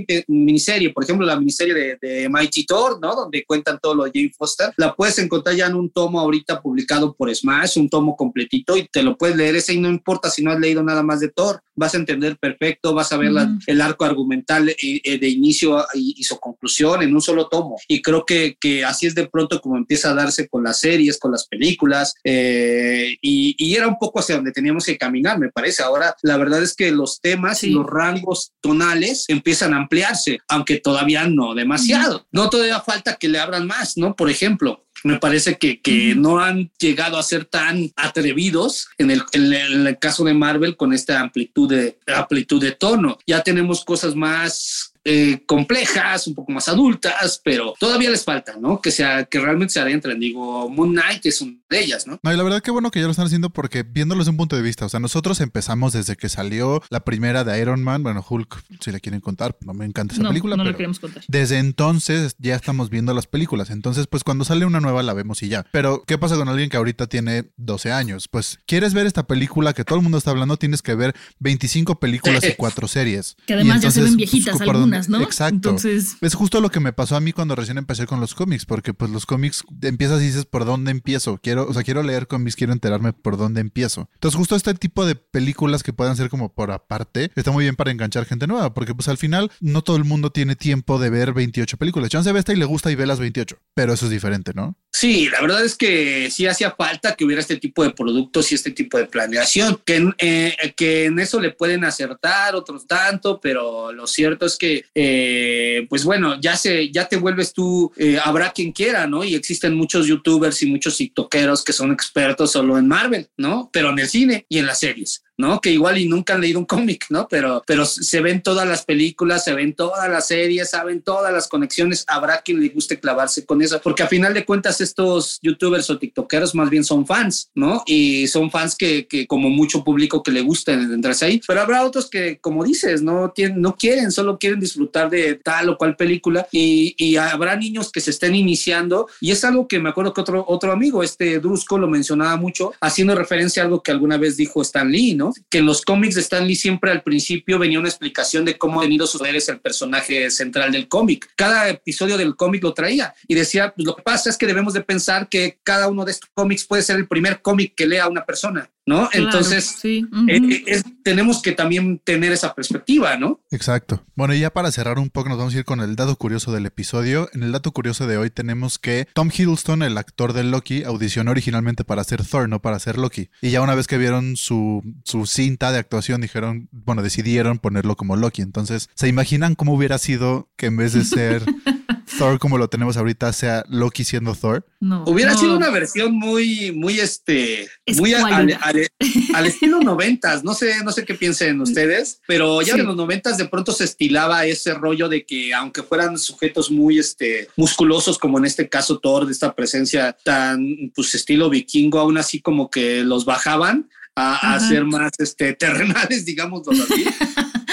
miniserie, 0.53 0.93
por 0.93 1.05
ejemplo, 1.05 1.27
la 1.27 1.39
miniserie 1.39 1.75
de, 1.75 1.99
de 2.01 2.29
Mighty 2.29 2.67
Thor, 2.67 2.99
¿no? 3.01 3.15
Donde 3.15 3.45
cuentan 3.45 3.79
todo 3.81 3.95
lo 3.95 4.05
de 4.05 4.11
Jane 4.15 4.33
Foster. 4.37 4.73
La 4.77 4.95
puedes 4.95 5.19
encontrar 5.19 5.57
ya 5.57 5.67
en 5.67 5.75
un 5.75 5.91
tomo 5.91 6.21
ahorita 6.21 6.61
publicado 6.61 7.15
por 7.15 7.35
Smash, 7.35 7.79
un 7.79 7.89
tomo 7.89 8.17
completito 8.17 8.77
y 8.77 8.87
te 8.89 9.03
lo 9.03 9.17
puedes 9.17 9.37
leer 9.37 9.57
ese 9.57 9.73
y 9.73 9.81
no 9.81 9.89
importa 9.89 10.31
si 10.31 10.43
no 10.43 10.51
has 10.51 10.61
leído 10.61 10.83
nada 10.83 11.03
más 11.03 11.21
de 11.21 11.31
Thor, 11.31 11.63
vas 11.75 11.95
a 11.95 11.97
entender 11.97 12.37
perfecto, 12.39 12.95
vas 12.95 13.13
a 13.13 13.17
ver 13.17 13.31
mm. 13.31 13.35
la, 13.35 13.59
el 13.67 13.81
arco 13.81 14.05
argumental 14.05 14.69
eh, 14.69 14.77
eh, 14.81 15.19
de 15.19 15.29
inicio 15.29 15.85
y, 15.95 16.15
y 16.19 16.25
su 16.25 16.39
conclusión 16.39 17.03
en 17.03 17.15
un 17.15 17.23
solo 17.23 17.49
tomo. 17.49 17.77
Y 17.89 18.03
creo 18.03 18.25
que, 18.25 18.57
que, 18.61 18.85
así 18.85 19.07
es 19.07 19.15
de 19.15 19.29
pronto 19.29 19.61
como 19.61 19.77
empieza 19.77 20.11
a 20.11 20.15
darse 20.15 20.49
con 20.49 20.63
las 20.63 20.81
series, 20.81 21.19
con 21.19 21.33
las 21.33 21.47
películas, 21.47 22.15
eh, 22.25 23.17
y, 23.21 23.55
y, 23.59 23.75
era 23.75 23.89
un 23.89 23.99
poco 23.99 24.21
hacia 24.21 24.37
donde 24.37 24.53
teníamos 24.53 24.85
que 24.85 24.99
caminar, 24.99 25.39
me 25.39 25.51
parece. 25.51 25.83
Ahora, 25.83 26.15
la 26.23 26.37
verdad 26.37 26.63
es 26.63 26.75
que 26.75 26.91
los 26.91 27.21
temas 27.21 27.59
sí. 27.59 27.69
y 27.69 27.71
los 27.71 27.87
rangos 27.87 28.53
tonales 28.61 29.25
empiezan 29.29 29.75
a 29.75 29.79
ampliarse, 29.79 30.39
aunque 30.49 30.79
todavía 30.79 31.27
no 31.27 31.55
demasiado. 31.55 32.27
No 32.33 32.51
todavía 32.51 32.81
falta 32.81 33.17
que 33.17 33.29
le 33.29 33.39
abran 33.39 33.67
más, 33.67 33.97
¿no? 33.97 34.15
Por 34.15 34.31
ejemplo, 34.31 34.85
me 35.05 35.19
parece 35.19 35.59
que, 35.59 35.81
que 35.81 36.15
no 36.15 36.39
han 36.39 36.71
llegado 36.79 37.19
a 37.19 37.23
ser 37.23 37.45
tan 37.45 37.93
atrevidos 37.97 38.89
en 38.99 39.11
el, 39.11 39.23
en 39.33 39.53
el, 39.53 39.73
en 39.75 39.87
el 39.87 39.99
caso 39.99 40.25
de 40.25 40.35
Marvel 40.35 40.77
con 40.77 40.93
esta 40.93 41.21
amplitud 41.21 41.69
de, 41.69 41.99
amplitud 42.07 42.61
de 42.61 42.73
tono. 42.73 43.19
Ya 43.27 43.43
tenemos 43.43 43.85
cosas 43.85 44.15
más 44.15 44.92
eh, 45.05 45.43
complejas, 45.47 46.27
un 46.27 46.35
poco 46.35 46.53
más 46.53 46.69
adultas, 46.69 47.41
pero 47.45 47.75
todavía 47.79 48.11
les 48.11 48.25
falta, 48.25 48.57
¿no? 48.61 48.81
Que 48.81 48.91
sea, 48.91 49.25
que 49.25 49.41
realmente 49.41 49.73
se 49.75 49.81
adentren. 49.81 50.21
Digo, 50.21 50.69
Moon 50.69 50.93
Knight 50.93 51.27
es 51.27 51.41
una 51.41 51.55
de 51.69 51.81
ellas, 51.81 52.07
¿no? 52.07 52.21
No, 52.23 52.33
y 52.33 52.37
la 52.37 52.43
verdad 52.43 52.61
que 52.61 52.71
bueno 52.71 52.91
que 52.91 53.01
ya 53.01 53.07
lo 53.07 53.11
están 53.11 53.27
haciendo 53.27 53.51
porque 53.51 53.83
viéndolo 53.83 54.21
desde 54.21 54.31
un 54.31 54.37
punto 54.37 54.57
de 54.57 54.63
vista, 54.63 54.87
o 54.87 54.89
sea, 54.89 55.01
nosotros 55.01 55.41
empezamos 55.41 55.93
desde 55.93 56.17
que 56.17 56.29
salió 56.29 56.83
la 56.91 57.01
primera 57.01 57.45
de 57.45 57.61
Iron 57.61 57.83
Man, 57.83 58.03
bueno, 58.03 58.25
Hulk, 58.29 58.63
si 58.81 58.93
le 58.93 59.01
quieren 59.01 59.21
contar, 59.21 59.57
no 59.63 59.75
me 59.75 59.85
encanta 59.85 60.15
esa 60.15 60.23
No, 60.23 60.29
película, 60.29 60.57
no 60.57 60.63
pero 60.63 60.73
lo 60.73 60.77
queremos 60.77 61.01
contar. 61.01 61.23
desde 61.29 61.59
entonces 61.59 62.37
ya 62.39 62.55
estamos 62.55 62.91
viendo 62.91 63.15
las 63.15 63.27
películas. 63.27 63.71
Entonces, 63.71 64.07
pues 64.07 64.23
cuando 64.25 64.45
sale 64.45 64.65
una 64.67 64.81
nueva 64.81 65.03
la 65.03 65.15
vemos 65.15 65.43
y 65.43 65.49
ya. 65.49 65.67
Pero, 65.73 66.03
¿qué 66.07 66.19
pasa 66.19 66.37
con 66.37 66.49
alguien 66.49 66.69
que 66.69 66.77
ahorita 66.77 67.07
tiene 67.07 67.51
12 67.57 67.93
años? 67.93 68.29
Pues, 68.29 68.61
¿quieres 68.67 68.95
ver 68.95 69.07
esta 69.07 69.27
película 69.27 69.73
que 69.73 69.85
todo 69.85 69.97
el 69.97 70.03
mundo 70.03 70.19
está 70.19 70.31
hablando? 70.31 70.57
Tienes 70.57 70.83
que 70.83 70.95
ver 70.95 71.15
25 71.41 71.99
películas 71.99 72.45
y 72.45 72.53
cuatro 72.57 72.87
series. 72.89 73.37
Que 73.47 73.55
además 73.55 73.81
ya 73.83 73.91
se 73.91 74.01
ven 74.01 74.09
entonces, 74.13 74.17
viejitas 74.17 74.57
pues, 74.59 74.67
¿por 74.67 74.77
algunas, 74.99 75.09
dónde- 75.09 75.19
¿no? 75.19 75.25
Exacto. 75.25 75.55
Entonces- 75.55 76.17
Es 76.21 76.35
justo 76.35 76.61
lo 76.61 76.71
que 76.71 76.81
me 76.81 76.93
pasó 76.93 77.17
a 77.17 77.21
mí 77.21 77.33
cuando 77.33 77.55
recién 77.55 77.79
empecé 77.79 78.07
con 78.07 78.21
los 78.21 78.35
cómics, 78.35 78.65
porque 78.67 78.95
pues 78.95 79.11
los 79.11 79.27
cómics 79.27 79.63
empiezas 79.83 80.21
y 80.23 80.27
dices, 80.27 80.45
¿por 80.47 80.65
dónde 80.65 80.91
empiezo? 80.91 81.39
Quiero, 81.43 81.67
o 81.69 81.75
sea, 81.75 81.83
quiero 81.83 82.03
leer 82.03 82.27
cómics, 82.27 82.57
quiero 82.57 82.73
enterarme 82.73 83.13
por 83.13 83.37
dónde 83.37 83.61
empiezo. 83.61 84.09
Entonces, 84.15 84.37
justo 84.39 84.57
este 84.57 84.75
tipo 84.75 85.05
de 85.07 85.15
películas 85.15 85.83
que 85.83 85.93
puedan 85.93 86.17
ser 86.17 86.29
como 86.29 86.53
por 86.53 86.71
aparte, 86.71 87.31
está 87.35 87.51
muy 87.51 87.65
bien 87.65 87.77
para 87.77 87.91
enganchar 87.91 88.25
gente 88.27 88.47
nueva, 88.47 88.75
porque 88.75 88.95
pues 88.95 89.09
al 89.09 89.19
final 89.19 89.51
no 89.61 89.83
todo 89.83 89.97
el 89.97 90.05
mundo 90.05 90.31
tiene 90.31 90.57
tiempo 90.57 90.99
de 90.99 91.11
ver 91.11 91.33
28 91.33 91.77
películas. 91.77 92.11
Chance 92.11 92.33
ve 92.33 92.39
esta 92.39 92.53
y 92.53 92.57
le 92.57 92.65
gusta 92.65 92.91
y 92.91 92.95
ve 92.95 93.07
las 93.07 93.19
28, 93.19 93.57
pero 93.75 93.93
eso 93.93 94.07
es 94.07 94.11
diferente, 94.13 94.53
¿no? 94.55 94.77
Sí, 94.93 95.29
la 95.31 95.41
verdad 95.41 95.65
es 95.65 95.75
que 95.75 96.31
sí 96.31 96.47
hacía 96.47 96.73
falta 96.73 97.15
que 97.17 97.25
hubiera 97.25 97.41
este 97.41 97.57
tipo 97.57 97.83
de 97.83 97.91
productos 97.91 98.53
y 98.53 98.55
este 98.55 98.71
tipo 98.71 98.99
de 98.99 99.07
planeación, 99.07 99.81
que, 99.85 100.11
eh, 100.19 100.55
que 100.77 101.07
en 101.07 101.19
eso 101.19 101.41
le 101.41 101.51
pueden 101.51 101.85
acertar, 101.85 102.55
otros 102.55 102.87
tanto, 102.87 103.41
pero 103.41 103.93
lo 103.93 104.07
cierto 104.07 104.45
es 104.47 104.57
que, 104.59 104.82
eh, 104.95 105.87
pues 105.89 106.05
bueno, 106.05 106.41
ya, 106.41 106.57
se, 106.57 106.91
ya 106.91 107.09
te 107.09 107.17
vuelves 107.17 107.53
tú, 107.53 107.93
eh, 107.97 108.19
habrá 108.23 108.53
quien 108.53 108.73
quiera, 108.73 109.07
¿no? 109.07 109.25
Y 109.25 109.35
existen 109.35 109.75
muchos 109.75 110.07
youtubers 110.07 110.63
y 110.63 110.67
muchos 110.67 110.97
tiktokeros 110.97 111.65
que 111.65 111.73
son 111.73 111.93
expertos 111.93 112.53
solo 112.53 112.79
en 112.79 112.89
Marvel, 112.89 113.29
¿no? 113.37 113.71
Pero 113.73 113.91
en 113.91 113.99
el 113.99 114.09
cine 114.09 114.47
y 114.49 114.59
en 114.59 114.67
las 114.67 114.81
series. 114.81 115.23
¿No? 115.39 115.61
Que 115.61 115.71
igual 115.71 115.99
y 115.99 116.09
nunca 116.09 116.35
han 116.35 116.41
leído 116.41 116.59
un 116.59 116.67
cómic, 116.67 117.07
¿no? 117.11 117.27
Pero, 117.29 117.63
pero 117.67 117.85
se 117.85 118.21
ven 118.21 118.43
todas 118.43 118.67
las 118.67 118.85
películas, 118.85 119.45
se 119.45 119.55
ven 119.55 119.75
todas 119.75 120.09
las 120.09 120.27
series, 120.27 120.71
saben 120.71 121.03
todas 121.03 121.33
las 121.33 121.49
conexiones. 121.49 122.05
Habrá 122.09 122.43
quien 122.43 122.61
le 122.61 122.69
guste 122.69 123.01
clavarse 123.01 123.45
con 123.45 123.63
eso, 123.63 123.81
porque 123.83 124.03
a 124.03 124.09
final 124.09 124.35
de 124.35 124.45
cuentas 124.45 124.81
estos 124.81 125.39
youtubers 125.43 125.89
o 125.91 125.99
tiktokeros 125.99 126.55
más 126.55 126.71
bien 126.71 126.85
son 126.85 127.07
fans, 127.07 127.51
¿no? 127.55 127.83
Y 127.87 128.27
son 128.29 128.51
fans 128.51 128.77
que, 128.77 129.07
que 129.07 129.27
como 129.27 129.51
mucho 129.51 129.85
público 129.85 130.23
que 130.23 130.31
le 130.31 130.43
gusta 130.43 130.73
entrarse 130.73 131.25
ahí, 131.25 131.41
pero 131.47 131.61
habrá 131.61 131.85
otros 131.85 132.09
que, 132.09 132.39
como 132.39 132.65
dices, 132.65 133.03
no, 133.03 133.31
tienen, 133.31 133.61
no 133.61 133.77
quieren, 133.77 134.13
solo 134.13 134.39
quieren 134.39 134.61
disfrutar 134.61 135.11
de 135.11 135.37
tal 135.37 135.69
o 135.71 135.79
cual 135.79 135.97
película 135.97 136.47
y, 136.53 136.95
y 136.97 137.17
habrá 137.17 137.57
niños 137.57 137.91
que 137.91 138.01
se 138.01 138.11
estén 138.11 138.35
iniciando 138.35 139.09
y 139.21 139.31
es 139.31 139.45
algo 139.45 139.69
que 139.69 139.79
me 139.79 139.89
acuerdo 139.89 140.13
que 140.13 140.21
otro, 140.21 140.45
otro 140.47 140.73
amigo, 140.73 141.03
este 141.03 141.39
Drusco, 141.41 141.79
lo 141.79 141.89
mencionaba 141.89 142.37
mucho, 142.37 142.73
haciendo 142.81 143.15
referencia 143.15 143.63
a 143.63 143.67
algo 143.67 143.83
que 143.83 143.91
alguna 143.91 144.17
vez 144.19 144.37
dijo 144.37 144.63
Stan 144.63 144.91
Lee. 144.91 145.15
Que 145.51 145.59
en 145.59 145.67
los 145.67 145.83
cómics 145.83 146.15
de 146.15 146.21
Stan 146.21 146.47
Lee 146.47 146.57
siempre 146.57 146.91
al 146.91 147.03
principio 147.03 147.59
venía 147.59 147.79
una 147.79 147.89
explicación 147.89 148.45
de 148.45 148.59
cómo 148.59 148.81
ha 148.81 148.85
venido 148.85 149.07
sus 149.07 149.21
poderes 149.21 149.49
el 149.49 149.61
personaje 149.61 150.31
central 150.31 150.73
del 150.73 150.89
cómic. 150.89 151.31
Cada 151.37 151.69
episodio 151.69 152.17
del 152.17 152.37
cómic 152.37 152.63
lo 152.63 152.75
traía 152.75 153.15
y 153.29 153.35
decía, 153.35 153.73
pues 153.75 153.87
lo 153.87 153.95
que 153.97 154.03
pasa 154.03 154.31
es 154.31 154.37
que 154.37 154.47
debemos 154.47 154.75
de 154.75 154.83
pensar 154.83 155.29
que 155.29 155.59
cada 155.63 155.89
uno 155.89 156.05
de 156.05 156.13
estos 156.13 156.31
cómics 156.35 156.65
puede 156.65 156.83
ser 156.83 156.97
el 156.97 157.07
primer 157.07 157.43
cómic 157.43 157.75
que 157.77 157.87
lea 157.87 158.09
una 158.09 158.25
persona. 158.25 158.71
¿No? 158.87 159.09
Claro, 159.09 159.27
Entonces, 159.27 159.77
sí. 159.81 160.07
eh, 160.29 160.37
eh, 160.43 160.63
es- 160.67 160.85
tenemos 161.05 161.43
que 161.43 161.53
también 161.53 162.01
tener 162.05 162.31
esa 162.33 162.55
perspectiva, 162.55 163.17
¿no? 163.17 163.41
Exacto. 163.51 164.05
Bueno, 164.15 164.35
y 164.35 164.41
ya 164.41 164.51
para 164.53 164.71
cerrar 164.71 164.99
un 164.99 165.11
poco, 165.11 165.29
nos 165.29 165.39
vamos 165.39 165.55
a 165.55 165.59
ir 165.59 165.65
con 165.65 165.81
el 165.81 165.97
dato 165.97 166.15
curioso 166.17 166.53
del 166.53 166.67
episodio. 166.67 167.29
En 167.33 167.43
el 167.43 167.51
dato 167.53 167.73
curioso 167.73 168.07
de 168.07 168.17
hoy 168.19 168.31
tenemos 168.31 168.79
que 168.79 169.09
Tom 169.15 169.31
Hiddleston, 169.37 169.83
el 169.83 169.99
actor 169.99 170.33
de 170.33 170.45
Loki, 170.45 170.85
audicionó 170.85 171.31
originalmente 171.33 171.85
para 171.85 172.05
ser 172.05 172.25
Thor, 172.25 172.49
no 172.49 172.61
para 172.63 172.79
ser 172.79 172.99
Loki. 172.99 173.31
Y 173.41 173.51
ya 173.51 173.63
una 173.63 173.75
vez 173.75 173.87
que 173.89 173.99
vieron 173.99 174.37
su, 174.37 174.83
su 175.05 175.27
cinta 175.27 175.73
de 175.73 175.79
actuación, 175.79 176.21
dijeron, 176.21 176.69
bueno, 176.71 177.03
decidieron 177.03 177.59
ponerlo 177.59 177.97
como 177.97 178.17
Loki. 178.17 178.43
Entonces, 178.43 178.89
¿se 178.95 179.09
imaginan 179.09 179.55
cómo 179.57 179.75
hubiera 179.75 179.99
sido 179.99 180.49
que 180.57 180.67
en 180.67 180.77
vez 180.77 180.93
de 180.93 181.05
ser 181.05 181.43
Thor 182.19 182.39
como 182.39 182.59
lo 182.59 182.69
tenemos 182.69 182.97
ahorita, 182.97 183.33
sea 183.33 183.65
Loki 183.69 184.05
siendo 184.05 184.35
Thor? 184.35 184.67
No, 184.81 185.05
Hubiera 185.07 185.33
no. 185.33 185.39
sido 185.39 185.57
una 185.57 185.71
versión 185.71 186.13
muy, 186.15 186.73
muy, 186.73 187.01
este, 187.01 187.69
muy 187.99 188.15
al, 188.15 188.23
Escuálida. 188.23 188.59
al- 188.63 188.89
al 189.35 189.47
estilo 189.47 189.81
noventas. 189.81 190.45
No 190.45 190.55
sé, 190.55 190.83
no 190.85 190.93
sé 190.93 191.05
qué 191.05 191.15
piensen 191.15 191.61
ustedes, 191.61 192.21
pero 192.27 192.63
ya 192.63 192.75
Sí. 192.75 192.81
en 192.81 192.87
los 192.87 192.97
noventas 192.97 193.37
de 193.39 193.47
pronto 193.47 193.73
se 193.73 193.85
estilaba 193.85 194.45
ese 194.47 194.75
rollo 194.75 195.09
de 195.09 195.25
que 195.25 195.53
aunque 195.55 195.83
fueran 195.83 196.19
sujetos 196.19 196.71
muy, 196.71 196.99
este, 196.99 197.49
musculosos, 197.57 198.19
como 198.19 198.39
en 198.39 198.45
este 198.45 198.69
caso 198.69 198.99
Thor, 198.99 199.27
de 199.27 199.33
esta 199.33 199.55
presencia 199.55 200.17
tan, 200.25 200.93
pues, 200.95 201.15
estilo 201.15 201.49
vikingo, 201.51 201.99
aún 201.99 202.19
así 202.19 202.41
como 202.41 202.71
que 202.71 203.03
los 203.05 203.25
bajaban 203.25 203.89
a, 204.15 204.55
a 204.55 204.61
ser 204.61 204.85
más, 204.85 205.13
este, 205.19 205.53
terrenales, 205.59 206.25
digamos 206.25 206.63
así. 206.69 207.05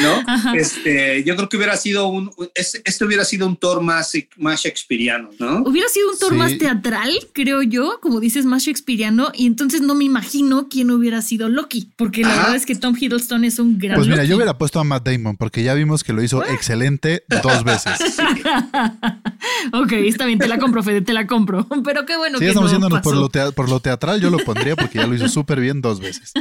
¿No? 0.01 0.23
Ajá. 0.27 0.53
Este, 0.55 1.23
yo 1.23 1.35
creo 1.35 1.49
que 1.49 1.57
hubiera 1.57 1.75
sido 1.77 2.07
un, 2.07 2.31
es- 2.55 2.81
este 2.85 3.05
hubiera 3.05 3.25
sido 3.25 3.47
un 3.47 3.55
Thor 3.57 3.81
más, 3.81 4.11
más 4.37 4.61
shakespeariano, 4.61 5.29
¿no? 5.39 5.63
Hubiera 5.63 5.89
sido 5.89 6.11
un 6.11 6.17
Thor 6.19 6.31
Sí. 6.31 6.37
más 6.37 6.57
teatral, 6.57 7.11
creo 7.33 7.61
yo, 7.63 7.99
como 8.01 8.19
dices, 8.19 8.45
más 8.45 8.63
shakespeariano, 8.63 9.31
y 9.33 9.45
entonces 9.47 9.81
no 9.81 9.95
me 9.95 10.05
imagino 10.05 10.67
quién 10.69 10.91
hubiera 10.91 11.21
sido 11.21 11.49
Loki, 11.49 11.89
porque 11.95 12.21
la 12.21 12.29
Ajá. 12.29 12.37
verdad 12.41 12.55
es 12.55 12.65
que 12.65 12.75
Tom 12.75 12.95
Hiddleston 12.99 13.43
es 13.43 13.59
un 13.59 13.77
gran 13.79 13.95
Pues 13.95 14.07
mira, 14.07 14.17
Loki. 14.23 14.29
yo 14.29 14.35
hubiera 14.37 14.57
puesto 14.57 14.79
a 14.79 14.83
Matt 14.83 15.05
Damon 15.07 15.37
porque 15.37 15.63
ya 15.63 15.73
vimos 15.73 16.03
que 16.03 16.13
lo 16.13 16.21
hizo 16.23 16.43
excelente 16.45 17.23
dos 17.43 17.63
veces. 17.63 17.99
ok, 19.73 19.91
está 19.93 20.25
bien, 20.25 20.39
te 20.39 20.47
la 20.47 20.57
compro, 20.57 20.83
Fede, 20.83 21.01
te 21.01 21.13
la 21.13 21.27
compro. 21.27 21.67
Pero 21.83 22.05
qué 22.05 22.17
bueno 22.17 22.37
Si 22.37 22.43
que 22.45 22.49
estamos 22.49 22.71
no 22.71 22.77
yéndonos 22.77 23.01
por 23.01 23.15
lo, 23.15 23.29
por 23.53 23.69
lo 23.69 23.79
teatral, 23.79 24.21
yo 24.21 24.29
lo 24.29 24.37
pondría 24.39 24.75
porque 24.75 24.97
ya 24.99 25.07
lo 25.07 25.15
hizo 25.15 25.27
súper 25.27 25.59
bien 25.59 25.81
dos 25.81 25.99
veces. 25.99 26.31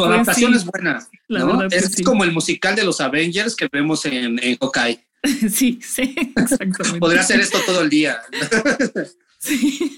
Su 0.00 0.06
Pues 0.06 0.14
adaptación 0.14 0.52
sí. 0.52 0.58
es 0.58 0.64
buena. 0.64 1.68
Es 1.70 1.92
sí. 1.92 2.02
como 2.02 2.24
el 2.24 2.32
musical 2.32 2.74
de 2.74 2.84
los 2.84 3.00
Avengers 3.00 3.54
que 3.54 3.68
vemos 3.70 4.04
en, 4.06 4.38
en 4.42 4.56
Hawkeye. 4.58 5.06
Sí, 5.50 5.78
sí, 5.82 6.14
exactamente. 6.36 6.98
Podría 6.98 7.20
hacer 7.20 7.40
esto 7.40 7.58
todo 7.66 7.82
el 7.82 7.90
día. 7.90 8.22
Sí. 9.40 9.96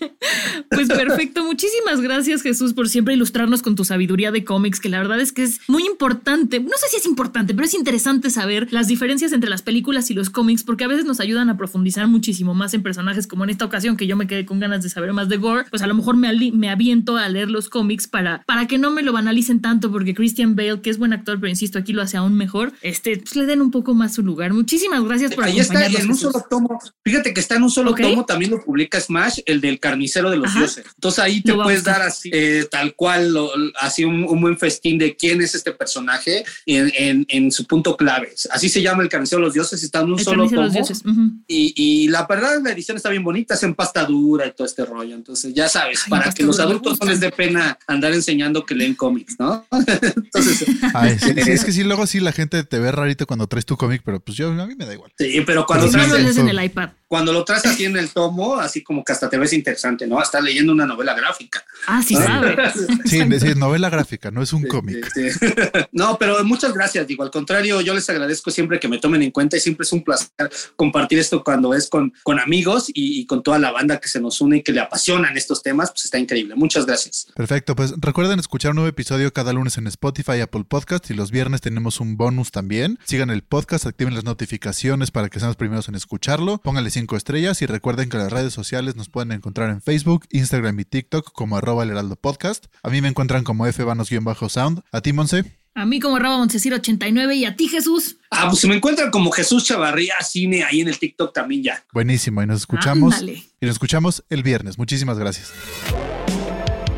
Pues 0.70 0.88
perfecto. 0.88 1.44
Muchísimas 1.44 2.00
gracias, 2.00 2.42
Jesús, 2.42 2.72
por 2.72 2.88
siempre 2.88 3.14
ilustrarnos 3.14 3.60
con 3.60 3.74
tu 3.74 3.84
sabiduría 3.84 4.30
de 4.30 4.44
cómics, 4.44 4.78
que 4.80 4.88
la 4.88 4.98
verdad 4.98 5.20
es 5.20 5.32
que 5.32 5.42
es 5.42 5.60
muy 5.68 5.84
importante. 5.84 6.60
No 6.60 6.70
sé 6.78 6.88
si 6.90 6.96
es 6.96 7.06
importante, 7.06 7.52
pero 7.52 7.66
es 7.66 7.74
interesante 7.74 8.30
saber 8.30 8.72
las 8.72 8.86
diferencias 8.88 9.32
entre 9.32 9.50
las 9.50 9.62
películas 9.62 10.10
y 10.10 10.14
los 10.14 10.30
cómics, 10.30 10.62
porque 10.62 10.84
a 10.84 10.88
veces 10.88 11.04
nos 11.04 11.20
ayudan 11.20 11.50
a 11.50 11.56
profundizar 11.56 12.06
muchísimo 12.06 12.54
más 12.54 12.72
en 12.74 12.82
personajes, 12.82 13.26
como 13.26 13.44
en 13.44 13.50
esta 13.50 13.64
ocasión 13.64 13.96
que 13.96 14.06
yo 14.06 14.16
me 14.16 14.26
quedé 14.26 14.46
con 14.46 14.60
ganas 14.60 14.82
de 14.82 14.88
saber 14.90 15.12
más 15.12 15.28
de 15.28 15.36
Gore. 15.38 15.64
Pues 15.70 15.82
a 15.82 15.86
lo 15.88 15.94
mejor 15.94 16.16
me, 16.16 16.32
me 16.52 16.70
aviento 16.70 17.16
a 17.16 17.28
leer 17.28 17.50
los 17.50 17.68
cómics 17.68 18.06
para, 18.06 18.42
para 18.46 18.66
que 18.68 18.78
no 18.78 18.90
me 18.92 19.02
lo 19.02 19.12
banalicen 19.12 19.60
tanto, 19.60 19.90
porque 19.90 20.14
Christian 20.14 20.54
Bale, 20.56 20.80
que 20.80 20.90
es 20.90 20.98
buen 20.98 21.12
actor, 21.12 21.38
pero 21.40 21.50
insisto, 21.50 21.78
aquí 21.78 21.92
lo 21.92 22.02
hace 22.02 22.16
aún 22.16 22.34
mejor, 22.36 22.72
este, 22.82 23.16
pues 23.18 23.34
le 23.36 23.46
den 23.46 23.60
un 23.60 23.70
poco 23.72 23.92
más 23.94 24.14
su 24.14 24.22
lugar. 24.22 24.52
Muchísimas 24.52 25.02
gracias 25.04 25.34
por 25.34 25.44
Ahí 25.44 25.58
está 25.58 25.80
acompañarnos. 25.80 26.00
en 26.04 26.10
un 26.10 26.16
Jesús. 26.16 26.32
solo 26.32 26.44
tomo. 26.48 26.78
Fíjate 27.04 27.34
que 27.34 27.40
está 27.40 27.56
en 27.56 27.64
un 27.64 27.70
solo 27.70 27.94
tomo, 27.94 28.24
también 28.24 28.52
lo 28.52 28.62
publica 28.62 29.00
Smash, 29.00 29.31
el 29.46 29.60
del 29.60 29.78
carnicero 29.80 30.30
de 30.30 30.36
los 30.36 30.48
Ajá. 30.50 30.58
dioses. 30.60 30.84
Entonces 30.94 31.18
ahí 31.20 31.40
te 31.42 31.54
puedes 31.54 31.84
dar 31.84 32.02
así, 32.02 32.30
eh, 32.32 32.66
tal 32.70 32.94
cual, 32.94 33.32
lo- 33.32 33.50
así 33.80 34.04
un, 34.04 34.24
un 34.24 34.40
buen 34.40 34.58
festín 34.58 34.98
de 34.98 35.16
quién 35.16 35.40
es 35.42 35.54
este 35.54 35.72
personaje 35.72 36.44
en, 36.66 36.92
en- 36.96 37.26
en 37.28 37.50
su 37.52 37.66
punto 37.66 37.96
clave. 37.96 38.32
Así 38.50 38.68
se 38.68 38.82
llama 38.82 39.02
el 39.02 39.08
carnicero 39.08 39.40
de 39.40 39.46
los 39.46 39.54
dioses, 39.54 39.82
está 39.82 40.00
en 40.00 40.12
un 40.12 40.18
El 40.18 40.24
solo 40.24 40.48
tomo. 40.48 40.62
los 40.62 40.72
dioses. 40.72 41.02
ujú. 41.04 41.30
Y, 41.46 41.72
y 41.76 42.08
la 42.08 42.26
verdad, 42.26 42.60
la 42.62 42.72
edición 42.72 42.96
está 42.96 43.08
bien 43.10 43.24
bonita, 43.24 43.54
es 43.54 43.62
en 43.62 43.74
pasta 43.74 44.04
dura 44.04 44.46
y 44.46 44.52
todo 44.52 44.66
este 44.66 44.84
rollo. 44.84 45.14
Entonces, 45.14 45.52
ya 45.54 45.68
sabes, 45.68 46.00
Ay, 46.04 46.10
para 46.10 46.32
que 46.32 46.42
los 46.42 46.58
adultos 46.60 46.98
no 47.00 47.06
les 47.06 47.20
dé 47.20 47.30
pena 47.30 47.78
andar 47.86 48.12
enseñando 48.12 48.64
que 48.66 48.74
leen 48.74 48.94
cómics, 48.94 49.36
¿no? 49.38 49.66
Entonces, 50.16 50.64
Ay, 50.94 51.18
sí, 51.18 51.32
sí, 51.42 51.50
es 51.50 51.64
que 51.64 51.72
sí, 51.72 51.84
luego 51.84 52.06
sí 52.06 52.20
la 52.20 52.32
gente 52.32 52.62
te 52.64 52.78
ve 52.78 52.92
rarito 52.92 53.26
cuando 53.26 53.46
traes 53.46 53.66
tu 53.66 53.76
cómic, 53.76 54.02
pero 54.04 54.20
pues 54.20 54.36
yo 54.36 54.48
a 54.48 54.66
mí 54.66 54.74
me 54.76 54.86
da 54.86 54.94
igual. 54.94 55.12
sí, 55.18 55.42
pero 55.46 55.66
cuando 55.66 55.86
sí, 55.86 55.92
traes, 55.92 56.12
lees 56.12 56.26
eso- 56.30 56.40
en 56.40 56.48
el 56.48 56.64
iPad. 56.64 56.90
Cuando 57.12 57.30
lo 57.30 57.44
traes 57.44 57.66
así 57.66 57.84
en 57.84 57.94
el 57.98 58.08
tomo, 58.08 58.56
así 58.56 58.82
como 58.82 59.04
que 59.04 59.12
hasta 59.12 59.28
te 59.28 59.36
ves 59.36 59.52
interesante, 59.52 60.06
¿no? 60.06 60.22
Estás 60.22 60.42
leyendo 60.42 60.72
una 60.72 60.86
novela 60.86 61.12
gráfica. 61.12 61.62
Ah, 61.86 62.02
sí 62.02 62.16
Ah. 62.18 62.24
sabe. 62.24 62.56
Sí, 63.04 63.18
es 63.20 63.54
novela 63.54 63.90
gráfica, 63.90 64.30
no 64.30 64.40
es 64.40 64.54
un 64.54 64.66
cómic. 64.66 65.06
Sí, 65.12 65.30
sí. 65.30 65.46
No, 65.92 66.16
pero 66.18 66.42
muchas 66.42 66.72
gracias. 66.72 67.06
Digo, 67.06 67.22
al 67.22 67.30
contrario, 67.30 67.82
yo 67.82 67.92
les 67.92 68.08
agradezco 68.08 68.50
siempre 68.50 68.80
que 68.80 68.88
me 68.88 68.96
tomen 68.96 69.20
en 69.20 69.30
cuenta 69.30 69.58
y 69.58 69.60
siempre 69.60 69.84
es 69.84 69.92
un 69.92 70.02
placer 70.02 70.30
compartir 70.74 71.18
esto 71.18 71.44
cuando 71.44 71.74
es 71.74 71.90
con, 71.90 72.14
con 72.22 72.40
amigos 72.40 72.88
y, 72.88 73.20
y 73.20 73.26
con 73.26 73.42
toda 73.42 73.58
la 73.58 73.72
banda 73.72 74.00
que 74.00 74.08
se 74.08 74.18
nos 74.18 74.40
une 74.40 74.56
y 74.56 74.62
que 74.62 74.72
le 74.72 74.80
apasionan 74.80 75.36
estos 75.36 75.62
temas, 75.62 75.90
pues 75.90 76.06
está 76.06 76.18
increíble. 76.18 76.54
Muchas 76.54 76.86
gracias. 76.86 77.26
Perfecto, 77.36 77.76
pues 77.76 77.92
recuerden 77.98 78.38
escuchar 78.38 78.70
un 78.70 78.76
nuevo 78.76 78.88
episodio 78.88 79.30
cada 79.34 79.52
lunes 79.52 79.76
en 79.76 79.86
Spotify, 79.86 80.40
Apple 80.40 80.64
Podcast 80.66 81.10
y 81.10 81.14
los 81.14 81.30
viernes 81.30 81.60
tenemos 81.60 82.00
un 82.00 82.16
bonus 82.16 82.52
también. 82.52 82.98
Sigan 83.04 83.28
el 83.28 83.42
podcast, 83.42 83.84
activen 83.84 84.14
las 84.14 84.24
notificaciones 84.24 85.10
para 85.10 85.28
que 85.28 85.40
sean 85.40 85.50
los 85.50 85.56
primeros 85.56 85.88
en 85.90 85.94
escucharlo, 85.94 86.56
pónganle 86.56 86.88
cinco 87.02 87.16
estrellas 87.16 87.60
y 87.62 87.66
recuerden 87.66 88.08
que 88.08 88.16
las 88.16 88.30
redes 88.30 88.52
sociales 88.52 88.94
nos 88.94 89.08
pueden 89.08 89.32
encontrar 89.32 89.70
en 89.70 89.82
Facebook, 89.82 90.26
Instagram 90.30 90.78
y 90.78 90.84
TikTok 90.84 91.32
como 91.32 91.56
arroba 91.56 91.82
el 91.82 91.90
heraldo 91.90 92.14
podcast. 92.14 92.66
A 92.84 92.90
mí 92.90 93.00
me 93.00 93.08
encuentran 93.08 93.42
como 93.42 93.66
fvanos-sound. 93.66 94.82
A 94.92 95.00
ti, 95.00 95.12
Monse. 95.12 95.44
A 95.74 95.84
mí 95.84 95.98
como 95.98 96.20
Raba 96.20 96.38
Montesir 96.38 96.72
89 96.72 97.34
y 97.34 97.44
a 97.44 97.56
ti 97.56 97.66
Jesús. 97.66 98.18
Ah, 98.30 98.46
pues 98.48 98.60
se 98.60 98.68
me 98.68 98.76
encuentran 98.76 99.10
como 99.10 99.32
Jesús 99.32 99.64
Chavarría 99.64 100.14
Cine 100.22 100.62
ahí 100.62 100.80
en 100.80 100.88
el 100.88 100.98
TikTok 100.98 101.32
también 101.32 101.64
ya. 101.64 101.84
Buenísimo, 101.92 102.40
y 102.40 102.46
nos 102.46 102.60
escuchamos. 102.60 103.14
Ándale. 103.14 103.42
Y 103.60 103.66
nos 103.66 103.74
escuchamos 103.74 104.22
el 104.30 104.44
viernes. 104.44 104.78
Muchísimas 104.78 105.18
gracias. 105.18 105.52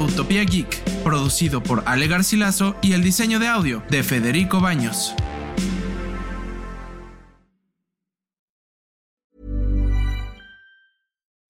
Utopía 0.00 0.44
Geek, 0.44 0.82
producido 1.02 1.62
por 1.62 1.82
Ale 1.86 2.08
Garcilaso 2.08 2.76
y 2.82 2.92
el 2.92 3.02
diseño 3.02 3.38
de 3.38 3.46
audio 3.46 3.82
de 3.88 4.02
Federico 4.02 4.60
Baños. 4.60 5.14